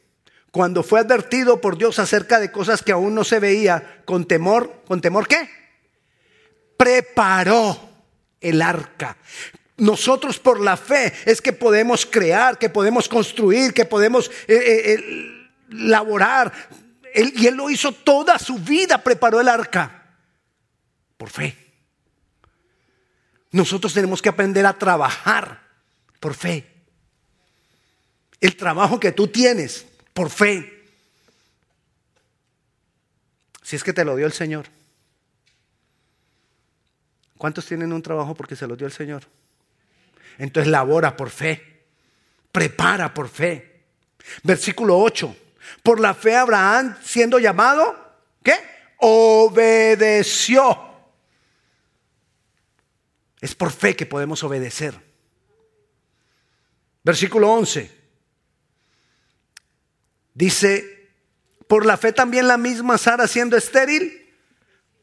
cuando 0.51 0.83
fue 0.83 0.99
advertido 0.99 1.59
por 1.59 1.75
Dios 1.75 1.97
acerca 1.97 2.39
de 2.39 2.51
cosas 2.51 2.83
que 2.83 2.91
aún 2.91 3.15
no 3.15 3.23
se 3.23 3.39
veía, 3.39 4.03
con 4.05 4.27
temor, 4.27 4.83
¿con 4.85 5.01
temor 5.01 5.27
qué? 5.27 5.60
Preparó 6.81 7.79
el 8.39 8.59
arca. 8.59 9.15
Nosotros 9.77 10.39
por 10.39 10.59
la 10.59 10.75
fe 10.75 11.13
es 11.25 11.39
que 11.39 11.53
podemos 11.53 12.07
crear, 12.07 12.57
que 12.57 12.69
podemos 12.69 13.07
construir, 13.07 13.71
que 13.73 13.85
podemos... 13.85 14.31
Eh, 14.47 14.95
eh, 14.95 15.37
laborar. 15.69 16.51
y 17.13 17.45
él 17.45 17.55
lo 17.55 17.69
hizo 17.69 17.93
toda 17.93 18.37
su 18.39 18.57
vida, 18.57 19.01
preparó 19.01 19.39
el 19.39 19.47
arca 19.47 20.15
por 21.17 21.29
fe. 21.29 21.55
Nosotros 23.51 23.93
tenemos 23.93 24.21
que 24.21 24.29
aprender 24.29 24.65
a 24.65 24.73
trabajar 24.73 25.61
por 26.19 26.33
fe. 26.33 26.67
El 28.39 28.57
trabajo 28.57 28.99
que 28.99 29.11
tú 29.11 29.27
tienes 29.27 29.85
por 30.13 30.29
fe. 30.29 30.89
Si 33.61 33.75
es 33.75 33.83
que 33.83 33.93
te 33.93 34.03
lo 34.03 34.15
dio 34.15 34.25
el 34.25 34.33
Señor. 34.33 34.80
¿Cuántos 37.41 37.65
tienen 37.65 37.91
un 37.91 38.03
trabajo 38.03 38.35
porque 38.35 38.55
se 38.55 38.67
lo 38.67 38.75
dio 38.75 38.85
el 38.85 38.93
Señor? 38.93 39.23
Entonces 40.37 40.69
labora 40.69 41.17
por 41.17 41.31
fe. 41.31 41.85
Prepara 42.51 43.11
por 43.15 43.29
fe. 43.29 43.81
Versículo 44.43 44.99
8. 44.99 45.35
Por 45.81 45.99
la 45.99 46.13
fe 46.13 46.35
Abraham 46.35 46.95
siendo 47.01 47.39
llamado, 47.39 48.13
¿qué? 48.43 48.53
Obedeció. 48.97 50.61
Es 53.39 53.55
por 53.55 53.71
fe 53.71 53.95
que 53.95 54.05
podemos 54.05 54.43
obedecer. 54.43 54.93
Versículo 57.01 57.51
11. 57.53 57.91
Dice, 60.35 61.09
por 61.65 61.87
la 61.87 61.97
fe 61.97 62.13
también 62.13 62.47
la 62.47 62.57
misma 62.57 62.99
Sara 62.99 63.27
siendo 63.27 63.57
estéril 63.57 64.20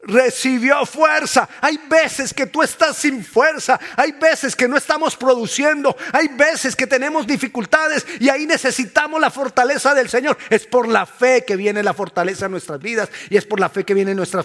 recibió 0.03 0.87
fuerza. 0.87 1.49
Hay 1.61 1.79
veces 1.89 2.33
que 2.33 2.47
tú 2.47 2.63
estás 2.63 2.97
sin 2.97 3.25
fuerza. 3.25 3.79
Hay 3.97 4.13
veces 4.13 4.55
que 4.55 4.69
no 4.69 4.77
estamos 4.77 5.17
produciendo. 5.17 5.97
Hay 6.13 6.29
veces 6.29 6.77
que 6.77 6.87
tenemos 6.87 7.27
dificultades 7.27 8.07
y 8.21 8.29
ahí 8.29 8.47
necesitamos 8.47 9.21
la 9.21 9.31
fortaleza 9.31 9.95
del 9.95 10.09
Señor. 10.09 10.39
Es 10.51 10.67
por 10.67 10.89
la 10.89 11.07
fe 11.07 11.45
que 11.45 11.57
viene 11.57 11.83
la 11.83 11.95
fortaleza 11.95 12.47
a 12.47 12.49
nuestras 12.49 12.81
vidas 12.81 13.09
y 13.31 13.37
es 13.37 13.45
por 13.45 13.61
la 13.61 13.69
fe 13.69 13.85
que 13.85 13.95
viene 13.95 14.15
nuestra, 14.15 14.45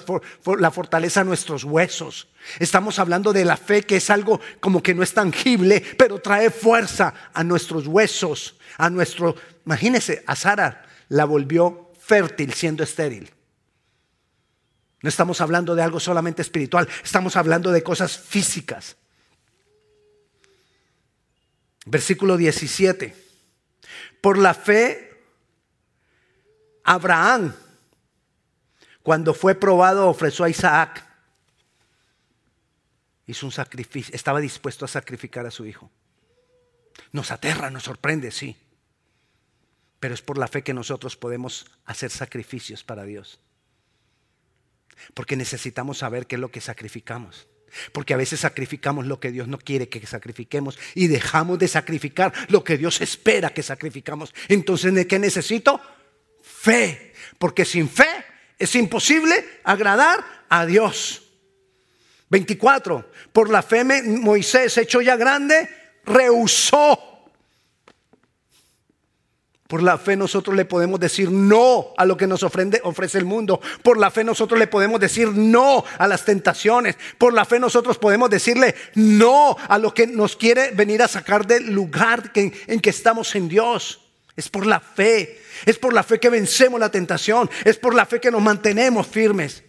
la 0.58 0.72
fortaleza 0.72 1.22
a 1.22 1.24
nuestros 1.24 1.64
huesos. 1.64 2.28
Estamos 2.60 3.00
hablando 3.00 3.32
de 3.32 3.46
la 3.46 3.58
fe 3.58 3.84
que 3.84 3.98
es 3.98 4.10
algo 4.10 4.42
como 4.60 4.84
que 4.84 4.94
no 4.94 5.04
es 5.04 5.14
tangible, 5.14 5.84
pero 5.98 6.20
trae 6.20 6.50
fuerza 6.50 7.14
a 7.34 7.44
nuestros 7.44 7.88
huesos, 7.88 8.56
a 8.78 8.90
nuestro... 8.90 9.36
Imagínese, 9.66 10.24
a 10.28 10.36
Sara 10.36 10.86
la 11.08 11.24
volvió 11.24 11.92
fértil 12.00 12.54
siendo 12.54 12.84
estéril. 12.84 13.32
No 15.04 15.10
estamos 15.10 15.42
hablando 15.42 15.76
de 15.76 15.84
algo 15.84 16.00
solamente 16.00 16.42
espiritual, 16.42 16.88
estamos 17.04 17.36
hablando 17.36 17.74
de 17.74 17.84
cosas 17.84 18.18
físicas. 18.18 18.96
Versículo 21.86 22.38
17. 22.38 23.14
Por 24.22 24.38
la 24.38 24.54
fe, 24.54 25.26
Abraham, 26.86 27.54
cuando 29.02 29.34
fue 29.34 29.56
probado, 29.56 30.08
ofreció 30.08 30.46
a 30.46 30.50
Isaac. 30.50 31.06
Hizo 33.28 33.46
un 33.46 33.52
sacrificio, 33.52 34.16
estaba 34.16 34.40
dispuesto 34.40 34.86
a 34.86 34.88
sacrificar 34.88 35.46
a 35.46 35.52
su 35.52 35.66
hijo. 35.66 35.92
Nos 37.12 37.30
aterra, 37.30 37.70
nos 37.70 37.84
sorprende, 37.84 38.32
sí. 38.32 38.56
Pero 40.00 40.14
es 40.14 40.22
por 40.22 40.38
la 40.38 40.48
fe 40.48 40.64
que 40.64 40.74
nosotros 40.74 41.18
podemos 41.18 41.66
hacer 41.84 42.10
sacrificios 42.10 42.86
para 42.86 43.04
Dios. 43.04 43.42
Porque 45.14 45.36
necesitamos 45.36 46.00
saber 46.00 46.28
qué 46.28 46.36
es 46.36 46.42
lo 46.42 46.52
que 46.52 46.62
sacrificamos. 46.62 47.48
Porque 47.92 48.14
a 48.14 48.18
veces 48.18 48.42
sacrificamos 48.42 49.08
lo 49.08 49.20
que 49.20 49.32
Dios 49.32 49.48
no 49.48 49.58
quiere 49.58 49.90
que 49.90 50.06
sacrifiquemos 50.06 50.78
y 50.94 51.08
dejamos 51.08 51.58
de 51.60 51.68
sacrificar 51.68 52.34
lo 52.50 52.64
que 52.64 52.78
Dios 52.78 53.02
espera 53.02 53.52
que 53.52 53.64
sacrificamos. 53.64 54.34
Entonces, 54.48 54.94
¿de 54.94 55.08
qué 55.08 55.20
necesito? 55.20 55.82
Fe. 56.42 57.14
Porque 57.40 57.66
sin 57.66 57.90
fe 57.90 58.26
es 58.60 58.76
imposible 58.76 59.60
agradar 59.64 60.24
a 60.50 60.66
Dios. 60.66 61.24
24. 62.30 63.12
Por 63.32 63.50
la 63.50 63.62
fe 63.62 63.84
Moisés, 63.84 64.78
hecho 64.78 65.02
ya 65.02 65.16
grande, 65.16 65.70
rehusó 66.06 67.13
por 69.74 69.82
la 69.82 69.98
fe 69.98 70.16
nosotros 70.16 70.56
le 70.56 70.66
podemos 70.66 71.00
decir 71.00 71.32
no 71.32 71.96
a 71.98 72.06
lo 72.06 72.16
que 72.16 72.28
nos 72.28 72.44
ofrece 72.44 73.18
el 73.18 73.26
mundo. 73.26 73.60
Por 73.82 73.98
la 73.98 74.12
fe 74.12 74.24
nosotros 74.24 74.60
le 74.60 74.68
podemos 74.68 75.00
decir 75.00 75.30
no 75.30 75.84
a 75.98 76.08
las 76.08 76.26
tentaciones. 76.26 76.96
Por 77.18 77.34
la 77.34 77.44
fe 77.44 77.60
nosotros 77.60 77.98
podemos 77.98 78.30
decirle 78.30 78.76
no 78.94 79.58
a 79.68 79.80
lo 79.80 79.92
que 79.92 80.06
nos 80.06 80.36
quiere 80.36 80.70
venir 80.76 81.02
a 81.02 81.08
sacar 81.08 81.48
del 81.48 81.74
lugar 81.74 82.32
en 82.36 82.80
que 82.82 82.92
estamos 82.92 83.34
en 83.34 83.50
Dios. 83.50 84.00
Es 84.36 84.48
por 84.48 84.68
la 84.68 84.80
fe. 84.80 85.42
Es 85.66 85.80
por 85.80 85.92
la 85.92 86.04
fe 86.04 86.20
que 86.20 86.30
vencemos 86.30 86.80
la 86.80 86.92
tentación. 86.92 87.50
Es 87.66 87.80
por 87.80 87.96
la 87.96 88.06
fe 88.06 88.22
que 88.22 88.30
nos 88.30 88.44
mantenemos 88.44 89.08
firmes. 89.08 89.64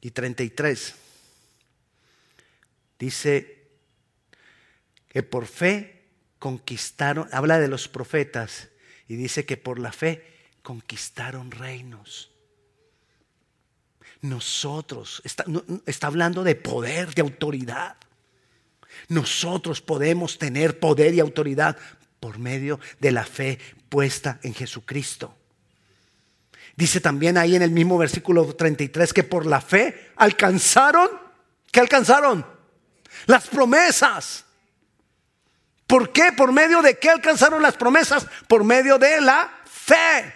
Y 0.00 0.10
33 0.10 0.94
dice 2.98 3.68
que 5.08 5.22
por 5.22 5.46
fe 5.46 5.95
conquistaron, 6.46 7.28
habla 7.32 7.58
de 7.58 7.66
los 7.66 7.88
profetas 7.88 8.68
y 9.08 9.16
dice 9.16 9.44
que 9.44 9.56
por 9.56 9.80
la 9.80 9.90
fe 9.90 10.24
conquistaron 10.62 11.50
reinos. 11.50 12.30
Nosotros, 14.20 15.20
está, 15.24 15.44
está 15.86 16.06
hablando 16.06 16.44
de 16.44 16.54
poder, 16.54 17.12
de 17.16 17.22
autoridad. 17.22 17.96
Nosotros 19.08 19.82
podemos 19.82 20.38
tener 20.38 20.78
poder 20.78 21.14
y 21.14 21.18
autoridad 21.18 21.76
por 22.20 22.38
medio 22.38 22.78
de 23.00 23.10
la 23.10 23.24
fe 23.24 23.58
puesta 23.88 24.38
en 24.44 24.54
Jesucristo. 24.54 25.36
Dice 26.76 27.00
también 27.00 27.38
ahí 27.38 27.56
en 27.56 27.62
el 27.62 27.72
mismo 27.72 27.98
versículo 27.98 28.54
33 28.54 29.12
que 29.12 29.24
por 29.24 29.46
la 29.46 29.60
fe 29.60 30.12
alcanzaron, 30.14 31.10
¿qué 31.72 31.80
alcanzaron? 31.80 32.46
Las 33.26 33.48
promesas. 33.48 34.45
¿Por 35.86 36.12
qué? 36.12 36.32
¿Por 36.36 36.52
medio 36.52 36.82
de 36.82 36.98
qué 36.98 37.10
alcanzaron 37.10 37.62
las 37.62 37.76
promesas? 37.76 38.26
Por 38.48 38.64
medio 38.64 38.98
de 38.98 39.20
la 39.20 39.50
fe. 39.64 40.34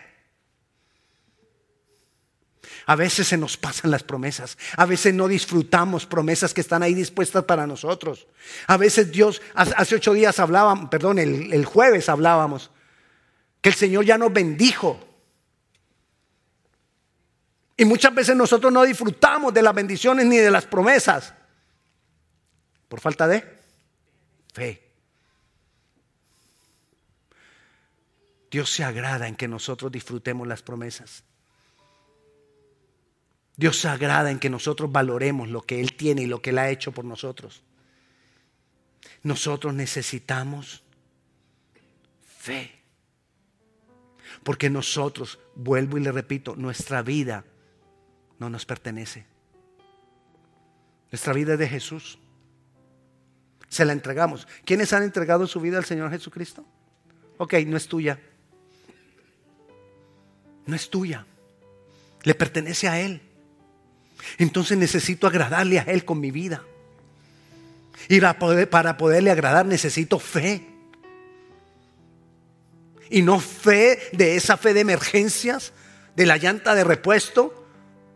A 2.86 2.96
veces 2.96 3.28
se 3.28 3.36
nos 3.36 3.56
pasan 3.56 3.90
las 3.90 4.02
promesas. 4.02 4.58
A 4.76 4.86
veces 4.86 5.14
no 5.14 5.28
disfrutamos 5.28 6.06
promesas 6.06 6.54
que 6.54 6.60
están 6.60 6.82
ahí 6.82 6.94
dispuestas 6.94 7.44
para 7.44 7.66
nosotros. 7.66 8.26
A 8.66 8.76
veces 8.76 9.12
Dios, 9.12 9.42
hace 9.54 9.96
ocho 9.96 10.12
días 10.12 10.38
hablábamos, 10.38 10.88
perdón, 10.88 11.18
el, 11.18 11.52
el 11.52 11.64
jueves 11.64 12.08
hablábamos, 12.08 12.70
que 13.60 13.68
el 13.68 13.74
Señor 13.74 14.04
ya 14.04 14.18
nos 14.18 14.32
bendijo. 14.32 14.98
Y 17.76 17.84
muchas 17.84 18.14
veces 18.14 18.36
nosotros 18.36 18.72
no 18.72 18.82
disfrutamos 18.82 19.54
de 19.54 19.62
las 19.62 19.74
bendiciones 19.74 20.26
ni 20.26 20.36
de 20.36 20.50
las 20.50 20.66
promesas. 20.66 21.34
Por 22.88 23.00
falta 23.00 23.26
de 23.26 23.44
fe. 24.52 24.89
Dios 28.50 28.70
se 28.70 28.82
agrada 28.82 29.28
en 29.28 29.36
que 29.36 29.46
nosotros 29.46 29.92
disfrutemos 29.92 30.46
las 30.46 30.62
promesas. 30.62 31.22
Dios 33.56 33.78
se 33.78 33.88
agrada 33.88 34.30
en 34.30 34.38
que 34.38 34.50
nosotros 34.50 34.90
valoremos 34.90 35.48
lo 35.48 35.62
que 35.62 35.80
Él 35.80 35.94
tiene 35.94 36.22
y 36.22 36.26
lo 36.26 36.42
que 36.42 36.50
Él 36.50 36.58
ha 36.58 36.70
hecho 36.70 36.92
por 36.92 37.04
nosotros. 37.04 37.62
Nosotros 39.22 39.74
necesitamos 39.74 40.82
fe. 42.24 42.72
Porque 44.42 44.70
nosotros, 44.70 45.38
vuelvo 45.54 45.98
y 45.98 46.00
le 46.00 46.10
repito, 46.10 46.56
nuestra 46.56 47.02
vida 47.02 47.44
no 48.38 48.48
nos 48.48 48.64
pertenece. 48.64 49.26
Nuestra 51.12 51.34
vida 51.34 51.52
es 51.52 51.58
de 51.58 51.68
Jesús. 51.68 52.18
Se 53.68 53.84
la 53.84 53.92
entregamos. 53.92 54.48
¿Quiénes 54.64 54.92
han 54.92 55.02
entregado 55.02 55.46
su 55.46 55.60
vida 55.60 55.76
al 55.76 55.84
Señor 55.84 56.10
Jesucristo? 56.10 56.64
Ok, 57.36 57.54
no 57.66 57.76
es 57.76 57.86
tuya 57.86 58.18
no 60.66 60.76
es 60.76 60.90
tuya, 60.90 61.26
le 62.22 62.34
pertenece 62.34 62.88
a 62.88 63.00
Él. 63.00 63.20
Entonces 64.38 64.76
necesito 64.76 65.26
agradarle 65.26 65.78
a 65.78 65.82
Él 65.82 66.04
con 66.04 66.20
mi 66.20 66.30
vida. 66.30 66.62
Y 68.08 68.20
para, 68.20 68.96
poderle 68.96 69.30
agradar 69.30 69.66
necesito 69.66 70.18
fe. 70.18 70.66
Y 73.10 73.22
no 73.22 73.40
fe 73.40 73.98
de 74.12 74.36
esa 74.36 74.56
fe 74.56 74.72
de 74.72 74.80
emergencias, 74.80 75.72
de 76.16 76.26
la 76.26 76.36
llanta 76.36 76.74
de 76.74 76.84
repuesto, 76.84 77.59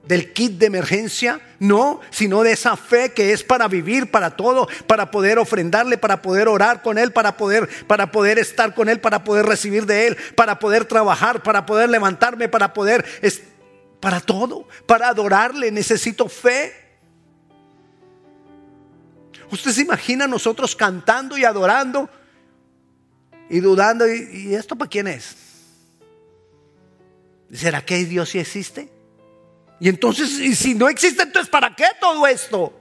del 0.06 0.32
kit 0.32 0.58
de 0.58 0.66
emergencia, 0.66 1.40
no, 1.58 2.00
sino 2.10 2.42
de 2.42 2.52
esa 2.52 2.76
fe 2.76 3.12
que 3.12 3.32
es 3.32 3.42
para 3.42 3.68
vivir, 3.68 4.10
para 4.10 4.36
todo, 4.36 4.68
para 4.86 5.10
poder 5.10 5.38
ofrendarle, 5.38 5.96
para 5.96 6.20
poder 6.20 6.48
orar 6.48 6.82
con 6.82 6.98
él, 6.98 7.12
para 7.12 7.36
poder 7.36 7.68
para 7.86 8.10
poder 8.10 8.38
estar 8.38 8.74
con 8.74 8.88
él, 8.88 9.00
para 9.00 9.24
poder 9.24 9.46
recibir 9.46 9.86
de 9.86 10.08
él, 10.08 10.16
para 10.36 10.58
poder 10.58 10.84
trabajar, 10.84 11.42
para 11.42 11.64
poder 11.66 11.88
levantarme, 11.88 12.48
para 12.48 12.72
poder 12.74 13.04
para 14.00 14.20
todo, 14.20 14.68
para 14.86 15.08
adorarle, 15.08 15.70
necesito 15.70 16.28
fe. 16.28 16.74
Usted 19.50 19.70
se 19.70 19.82
imagina 19.82 20.26
nosotros 20.26 20.76
cantando 20.76 21.38
y 21.38 21.44
adorando 21.44 22.10
y 23.48 23.60
dudando, 23.60 24.06
¿y, 24.06 24.54
esto 24.54 24.76
para 24.76 24.90
quién 24.90 25.06
es? 25.06 25.36
¿Será 27.52 27.84
que 27.84 28.04
Dios 28.04 28.30
sí 28.30 28.38
existe? 28.38 28.93
Y 29.80 29.88
entonces, 29.88 30.58
si 30.58 30.74
no 30.74 30.88
existe, 30.88 31.22
entonces 31.22 31.50
¿para 31.50 31.74
qué 31.74 31.86
todo 32.00 32.26
esto? 32.26 32.72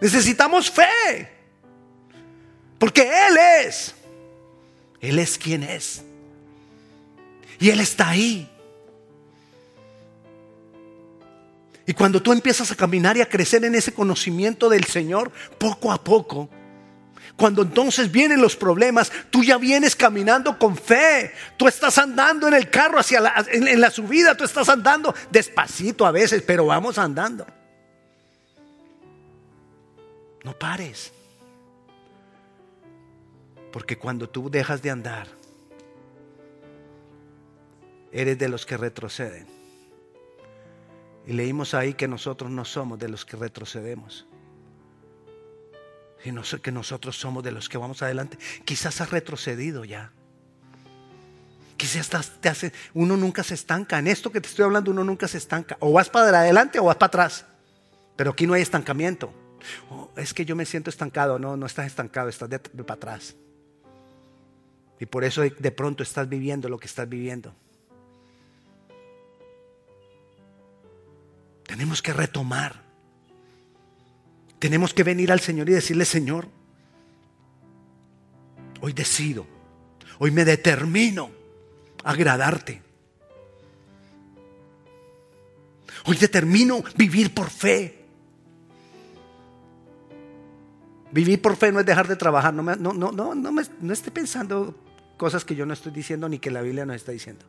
Necesitamos 0.00 0.70
fe. 0.70 1.28
Porque 2.78 3.02
Él 3.02 3.36
es. 3.66 3.94
Él 5.00 5.18
es 5.18 5.38
quien 5.38 5.62
es. 5.62 6.02
Y 7.58 7.70
Él 7.70 7.80
está 7.80 8.10
ahí. 8.10 8.50
Y 11.86 11.92
cuando 11.92 12.22
tú 12.22 12.32
empiezas 12.32 12.70
a 12.70 12.74
caminar 12.74 13.16
y 13.16 13.20
a 13.20 13.28
crecer 13.28 13.64
en 13.64 13.74
ese 13.74 13.92
conocimiento 13.92 14.68
del 14.68 14.84
Señor, 14.84 15.30
poco 15.58 15.92
a 15.92 16.02
poco, 16.02 16.48
cuando 17.36 17.62
entonces 17.62 18.10
vienen 18.12 18.40
los 18.40 18.56
problemas, 18.56 19.10
tú 19.30 19.42
ya 19.42 19.58
vienes 19.58 19.96
caminando 19.96 20.58
con 20.58 20.76
fe. 20.76 21.32
Tú 21.56 21.66
estás 21.66 21.98
andando 21.98 22.46
en 22.46 22.54
el 22.54 22.70
carro 22.70 22.98
hacia 22.98 23.20
la, 23.20 23.44
en 23.50 23.80
la 23.80 23.90
subida, 23.90 24.36
tú 24.36 24.44
estás 24.44 24.68
andando 24.68 25.14
despacito 25.30 26.06
a 26.06 26.12
veces, 26.12 26.42
pero 26.42 26.66
vamos 26.66 26.96
andando. 26.96 27.46
No 30.44 30.56
pares. 30.56 31.12
Porque 33.72 33.98
cuando 33.98 34.28
tú 34.28 34.48
dejas 34.48 34.82
de 34.82 34.90
andar, 34.90 35.26
eres 38.12 38.38
de 38.38 38.48
los 38.48 38.64
que 38.64 38.76
retroceden. 38.76 39.48
Y 41.26 41.32
leímos 41.32 41.74
ahí 41.74 41.94
que 41.94 42.06
nosotros 42.06 42.50
no 42.50 42.64
somos 42.64 42.98
de 42.98 43.08
los 43.08 43.24
que 43.24 43.36
retrocedemos, 43.36 44.26
que 46.62 46.72
nosotros 46.72 47.16
somos 47.16 47.44
de 47.44 47.52
los 47.52 47.68
que 47.68 47.78
vamos 47.78 48.02
adelante. 48.02 48.38
Quizás 48.64 49.00
has 49.00 49.10
retrocedido 49.10 49.84
ya. 49.84 50.12
Quizás 51.76 52.32
te 52.40 52.48
hace, 52.48 52.72
uno 52.94 53.16
nunca 53.16 53.42
se 53.42 53.54
estanca. 53.54 53.98
En 53.98 54.06
esto 54.06 54.32
que 54.32 54.40
te 54.40 54.48
estoy 54.48 54.64
hablando, 54.64 54.90
uno 54.90 55.04
nunca 55.04 55.28
se 55.28 55.38
estanca. 55.38 55.76
O 55.80 55.92
vas 55.92 56.08
para 56.08 56.40
adelante 56.40 56.78
o 56.78 56.84
vas 56.84 56.96
para 56.96 57.08
atrás. 57.08 57.44
Pero 58.16 58.30
aquí 58.30 58.46
no 58.46 58.54
hay 58.54 58.62
estancamiento. 58.62 59.32
Oh, 59.90 60.10
es 60.16 60.32
que 60.32 60.44
yo 60.44 60.56
me 60.56 60.64
siento 60.64 60.88
estancado. 60.88 61.38
No, 61.38 61.56
no 61.56 61.66
estás 61.66 61.86
estancado, 61.86 62.28
estás 62.28 62.48
de 62.48 62.58
para 62.58 62.94
atrás. 62.94 63.34
Y 65.00 65.06
por 65.06 65.24
eso 65.24 65.42
de 65.42 65.70
pronto 65.72 66.02
estás 66.02 66.28
viviendo 66.28 66.68
lo 66.68 66.78
que 66.78 66.86
estás 66.86 67.08
viviendo. 67.08 67.54
Tenemos 71.64 72.00
que 72.00 72.12
retomar. 72.12 72.83
Tenemos 74.64 74.94
que 74.94 75.02
venir 75.02 75.30
al 75.30 75.40
Señor 75.40 75.68
y 75.68 75.74
decirle, 75.74 76.06
Señor, 76.06 76.48
hoy 78.80 78.94
decido, 78.94 79.46
hoy 80.18 80.30
me 80.30 80.42
determino 80.46 81.30
a 82.02 82.12
agradarte. 82.12 82.80
Hoy 86.06 86.16
determino 86.16 86.82
vivir 86.96 87.34
por 87.34 87.50
fe. 87.50 88.06
Vivir 91.12 91.42
por 91.42 91.56
fe 91.56 91.70
no 91.70 91.80
es 91.80 91.84
dejar 91.84 92.08
de 92.08 92.16
trabajar. 92.16 92.54
No, 92.54 92.62
no, 92.62 92.94
no, 92.94 93.12
no, 93.12 93.34
no, 93.34 93.52
no 93.52 93.92
esté 93.92 94.10
pensando 94.10 94.74
cosas 95.18 95.44
que 95.44 95.54
yo 95.54 95.66
no 95.66 95.74
estoy 95.74 95.92
diciendo 95.92 96.26
ni 96.26 96.38
que 96.38 96.50
la 96.50 96.62
Biblia 96.62 96.86
nos 96.86 96.96
está 96.96 97.12
diciendo. 97.12 97.44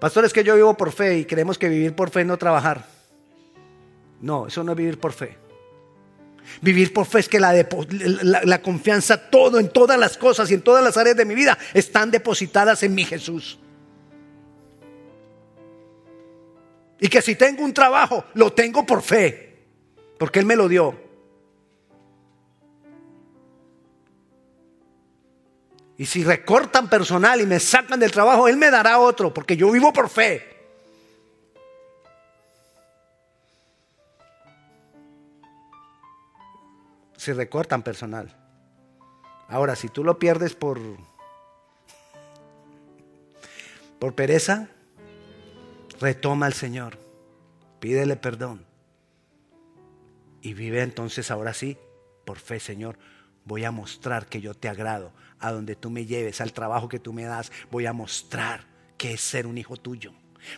Pastor, 0.00 0.24
es 0.24 0.32
que 0.32 0.42
yo 0.42 0.54
vivo 0.54 0.74
por 0.74 0.90
fe 0.90 1.18
y 1.18 1.26
creemos 1.26 1.58
que 1.58 1.68
vivir 1.68 1.94
por 1.94 2.08
fe 2.08 2.24
no 2.24 2.38
trabajar. 2.38 2.88
No, 4.22 4.46
eso 4.46 4.64
no 4.64 4.72
es 4.72 4.78
vivir 4.78 4.98
por 4.98 5.12
fe. 5.12 5.44
Vivir 6.60 6.92
por 6.92 7.06
fe 7.06 7.20
es 7.20 7.28
que 7.28 7.40
la, 7.40 7.52
la, 7.52 8.62
confianza, 8.62 9.30
todo, 9.30 9.58
en 9.58 9.68
todas 9.68 9.98
las 9.98 10.16
cosas 10.16 10.50
y 10.50 10.54
en 10.54 10.62
todas 10.62 10.82
las 10.82 10.96
áreas 10.96 11.16
de 11.16 11.24
mi 11.24 11.34
vida 11.34 11.58
están 11.74 12.10
depositadas 12.10 12.82
en 12.82 12.94
mi 12.94 13.04
Jesús. 13.04 13.58
Y 16.98 17.08
que 17.08 17.20
si 17.20 17.34
tengo 17.34 17.62
un 17.62 17.74
trabajo, 17.74 18.24
lo 18.34 18.52
tengo 18.52 18.86
por 18.86 19.02
fe, 19.02 19.58
porque 20.18 20.38
Él 20.38 20.46
me 20.46 20.56
lo 20.56 20.68
dio. 20.68 20.98
Y 25.98 26.06
si 26.06 26.24
recortan 26.24 26.88
personal 26.88 27.40
y 27.40 27.46
me 27.46 27.60
sacan 27.60 28.00
del 28.00 28.10
trabajo, 28.10 28.48
Él 28.48 28.56
me 28.56 28.70
dará 28.70 28.98
otro, 28.98 29.32
porque 29.32 29.56
yo 29.56 29.70
vivo 29.70 29.92
por 29.92 30.08
fe. 30.08 30.55
Si 37.26 37.32
recortan 37.32 37.82
personal. 37.82 38.32
Ahora, 39.48 39.74
si 39.74 39.88
tú 39.88 40.04
lo 40.04 40.16
pierdes 40.16 40.54
por 40.54 40.78
por 43.98 44.14
pereza, 44.14 44.68
retoma 45.98 46.46
al 46.46 46.52
Señor, 46.52 47.00
pídele 47.80 48.14
perdón 48.14 48.64
y 50.40 50.54
vive 50.54 50.82
entonces 50.82 51.32
ahora 51.32 51.52
sí 51.52 51.76
por 52.24 52.38
fe, 52.38 52.60
Señor. 52.60 52.96
Voy 53.44 53.64
a 53.64 53.72
mostrar 53.72 54.26
que 54.26 54.40
yo 54.40 54.54
te 54.54 54.68
agrado 54.68 55.10
a 55.40 55.50
donde 55.50 55.74
tú 55.74 55.90
me 55.90 56.06
lleves, 56.06 56.40
al 56.40 56.52
trabajo 56.52 56.88
que 56.88 57.00
tú 57.00 57.12
me 57.12 57.24
das, 57.24 57.50
voy 57.72 57.86
a 57.86 57.92
mostrar 57.92 58.66
que 58.96 59.14
es 59.14 59.20
ser 59.20 59.48
un 59.48 59.58
hijo 59.58 59.76
tuyo. 59.76 60.12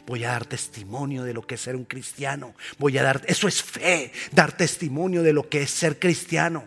Voy 0.06 0.24
a 0.24 0.28
dar 0.28 0.46
testimonio 0.46 1.24
de 1.24 1.34
lo 1.34 1.46
que 1.46 1.56
es 1.56 1.60
ser 1.60 1.76
un 1.76 1.84
cristiano. 1.84 2.54
Voy 2.78 2.98
a 2.98 3.02
dar, 3.02 3.22
eso 3.26 3.48
es 3.48 3.62
fe, 3.62 4.12
dar 4.32 4.56
testimonio 4.56 5.22
de 5.22 5.32
lo 5.32 5.48
que 5.48 5.62
es 5.62 5.70
ser 5.70 5.98
cristiano. 5.98 6.64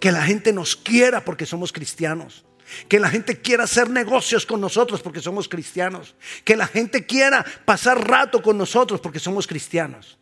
Que 0.00 0.12
la 0.12 0.22
gente 0.22 0.52
nos 0.52 0.76
quiera 0.76 1.24
porque 1.24 1.46
somos 1.46 1.72
cristianos. 1.72 2.44
Que 2.88 2.98
la 2.98 3.10
gente 3.10 3.40
quiera 3.40 3.64
hacer 3.64 3.90
negocios 3.90 4.46
con 4.46 4.60
nosotros 4.60 5.02
porque 5.02 5.20
somos 5.20 5.48
cristianos. 5.48 6.14
Que 6.44 6.56
la 6.56 6.66
gente 6.66 7.06
quiera 7.06 7.44
pasar 7.64 8.08
rato 8.08 8.42
con 8.42 8.58
nosotros 8.58 9.00
porque 9.00 9.18
somos 9.18 9.46
cristianos. 9.46 10.18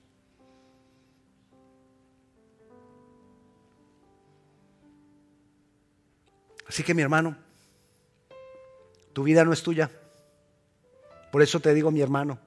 Así 6.73 6.83
que 6.83 6.95
mi 6.95 7.03
hermano, 7.03 7.37
tu 9.13 9.25
vida 9.25 9.45
no 9.45 9.53
es 9.53 9.63
tuya. 9.63 9.91
Por 11.33 11.41
eso 11.41 11.61
te 11.61 11.73
digo 11.73 11.91
mi 11.91 12.03
hermano, 12.03 12.39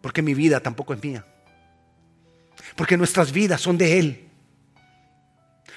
porque 0.00 0.22
mi 0.22 0.34
vida 0.34 0.60
tampoco 0.60 0.94
es 0.94 1.02
mía. 1.02 1.26
Porque 2.76 2.96
nuestras 2.96 3.32
vidas 3.32 3.60
son 3.60 3.76
de 3.76 3.98
Él. 3.98 4.28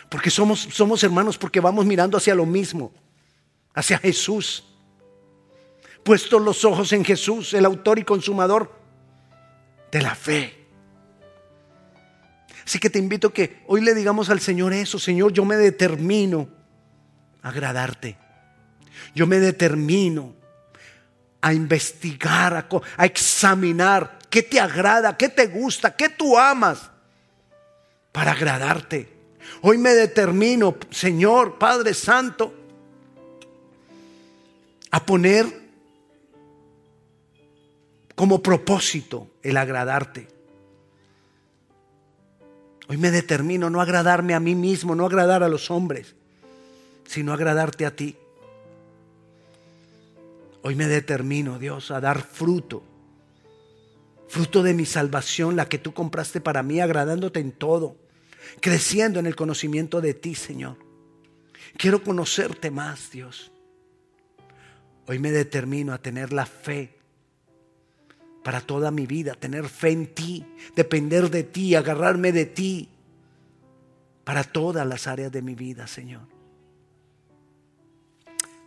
Porque 0.08 0.30
somos, 0.30 0.60
somos 0.60 1.04
hermanos 1.04 1.36
porque 1.40 1.60
vamos 1.60 1.84
mirando 1.86 2.16
hacia 2.16 2.36
lo 2.36 2.46
mismo, 2.46 2.94
hacia 3.74 3.98
Jesús. 3.98 4.66
Puestos 6.04 6.40
los 6.44 6.64
ojos 6.64 6.94
en 6.94 7.04
Jesús, 7.04 7.56
el 7.56 7.66
autor 7.66 7.98
y 7.98 8.04
consumador 8.04 8.72
de 9.92 10.02
la 10.04 10.14
fe. 10.14 10.68
Así 12.64 12.78
que 12.78 12.92
te 12.92 13.00
invito 13.00 13.30
a 13.30 13.34
que 13.34 13.64
hoy 13.66 13.82
le 13.82 13.96
digamos 13.96 14.30
al 14.30 14.42
Señor 14.42 14.74
eso, 14.74 15.00
Señor, 15.00 15.34
yo 15.34 15.44
me 15.44 15.56
determino 15.56 16.50
agradarte. 17.42 18.16
Yo 19.16 19.26
me 19.26 19.40
determino 19.40 20.37
a 21.42 21.54
investigar, 21.54 22.68
a, 22.98 23.06
examinar 23.06 24.20
qué 24.30 24.44
te 24.44 24.60
agrada, 24.60 25.18
qué 25.18 25.30
te 25.30 25.48
gusta, 25.48 25.96
qué 25.96 26.10
tú 26.10 26.38
amas 26.38 26.90
para 28.12 28.32
agradarte. 28.32 29.16
Hoy 29.62 29.78
me 29.78 29.92
determino, 29.92 30.76
Señor, 30.90 31.58
Padre 31.58 31.94
Santo, 31.94 32.54
a 34.92 35.06
poner 35.06 35.46
como 38.16 38.42
propósito 38.42 39.28
el 39.44 39.58
agradarte. 39.58 40.28
Hoy 42.90 42.98
me 42.98 43.12
determino 43.12 43.70
no 43.70 43.82
agradarme 43.82 44.34
a 44.34 44.40
mí 44.40 44.56
mismo, 44.56 44.96
no 44.96 45.06
agradar 45.06 45.44
a 45.44 45.50
los 45.50 45.70
hombres, 45.70 46.16
sino 47.06 47.34
agradarte 47.34 47.86
a 47.86 47.96
ti. 47.96 48.18
Hoy 50.64 50.76
me 50.76 50.88
determino, 50.88 51.60
Dios, 51.60 51.92
a 51.92 52.00
dar 52.00 52.22
fruto. 52.22 52.84
Fruto 54.28 54.64
de 54.64 54.74
mi 54.74 54.86
salvación, 54.86 55.56
la 55.56 55.70
que 55.70 55.78
tú 55.78 55.94
compraste 55.94 56.42
para 56.42 56.64
mí, 56.64 56.80
agradándote 56.80 57.40
en 57.40 57.52
todo, 57.52 57.98
creciendo 58.60 59.20
en 59.20 59.26
el 59.26 59.36
conocimiento 59.36 60.02
de 60.02 60.14
ti, 60.14 60.36
Señor. 60.36 60.78
Quiero 61.78 62.04
conocerte 62.04 62.72
más, 62.72 63.12
Dios. 63.12 63.52
Hoy 65.08 65.20
me 65.20 65.32
determino 65.32 65.94
a 65.94 66.02
tener 66.02 66.34
la 66.34 66.46
fe 66.46 66.98
para 68.44 68.62
toda 68.62 68.92
mi 68.92 69.06
vida, 69.06 69.36
tener 69.36 69.70
fe 69.70 69.90
en 69.90 70.14
ti, 70.14 70.46
depender 70.76 71.30
de 71.30 71.44
ti, 71.44 71.76
agarrarme 71.76 72.32
de 72.32 72.46
ti 72.46 72.90
para 74.24 74.44
todas 74.44 74.86
las 74.86 75.08
áreas 75.08 75.32
de 75.32 75.42
mi 75.42 75.56
vida, 75.56 75.88
Señor. 75.88 76.28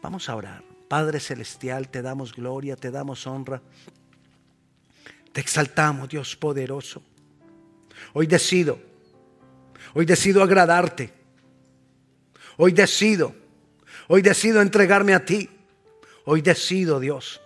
Vamos 0.03 0.29
a 0.29 0.37
orar. 0.37 0.70
Padre 0.91 1.21
Celestial, 1.21 1.89
te 1.89 2.03
damos 2.03 2.35
gloria, 2.35 2.75
te 2.75 2.91
damos 2.91 3.25
honra. 3.25 3.63
Te 5.33 5.41
exaltamos, 5.41 6.09
Dios 6.09 6.35
poderoso. 6.35 7.01
Hoy 8.13 8.27
decido, 8.27 8.77
hoy 9.95 10.05
decido 10.05 10.43
agradarte. 10.43 11.13
Hoy 12.57 12.73
decido, 12.73 13.33
hoy 14.09 14.21
decido 14.21 14.61
entregarme 14.61 15.15
a 15.15 15.25
ti. 15.25 15.49
Hoy 16.25 16.43
decido, 16.43 16.99
Dios. 16.99 17.41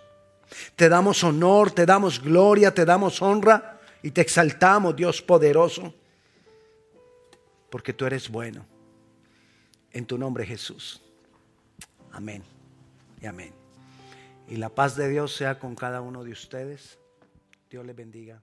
Te 0.75 0.89
damos 0.89 1.23
honor, 1.23 1.69
te 1.69 1.85
damos 1.85 2.19
gloria, 2.19 2.73
te 2.73 2.83
damos 2.83 3.21
honra 3.21 3.79
y 4.01 4.09
te 4.09 4.21
exaltamos, 4.21 4.95
Dios 4.95 5.21
poderoso, 5.21 5.93
porque 7.69 7.93
tú 7.93 8.07
eres 8.07 8.27
bueno. 8.27 8.65
En 9.91 10.03
tu 10.07 10.17
nombre, 10.17 10.47
Jesús. 10.47 10.99
Amén 12.11 12.54
amén. 13.25 13.53
Y 14.47 14.57
la 14.57 14.69
paz 14.69 14.95
de 14.95 15.09
Dios 15.09 15.35
sea 15.35 15.59
con 15.59 15.75
cada 15.75 16.01
uno 16.01 16.23
de 16.23 16.31
ustedes. 16.31 16.99
Dios 17.69 17.85
les 17.85 17.95
bendiga. 17.95 18.41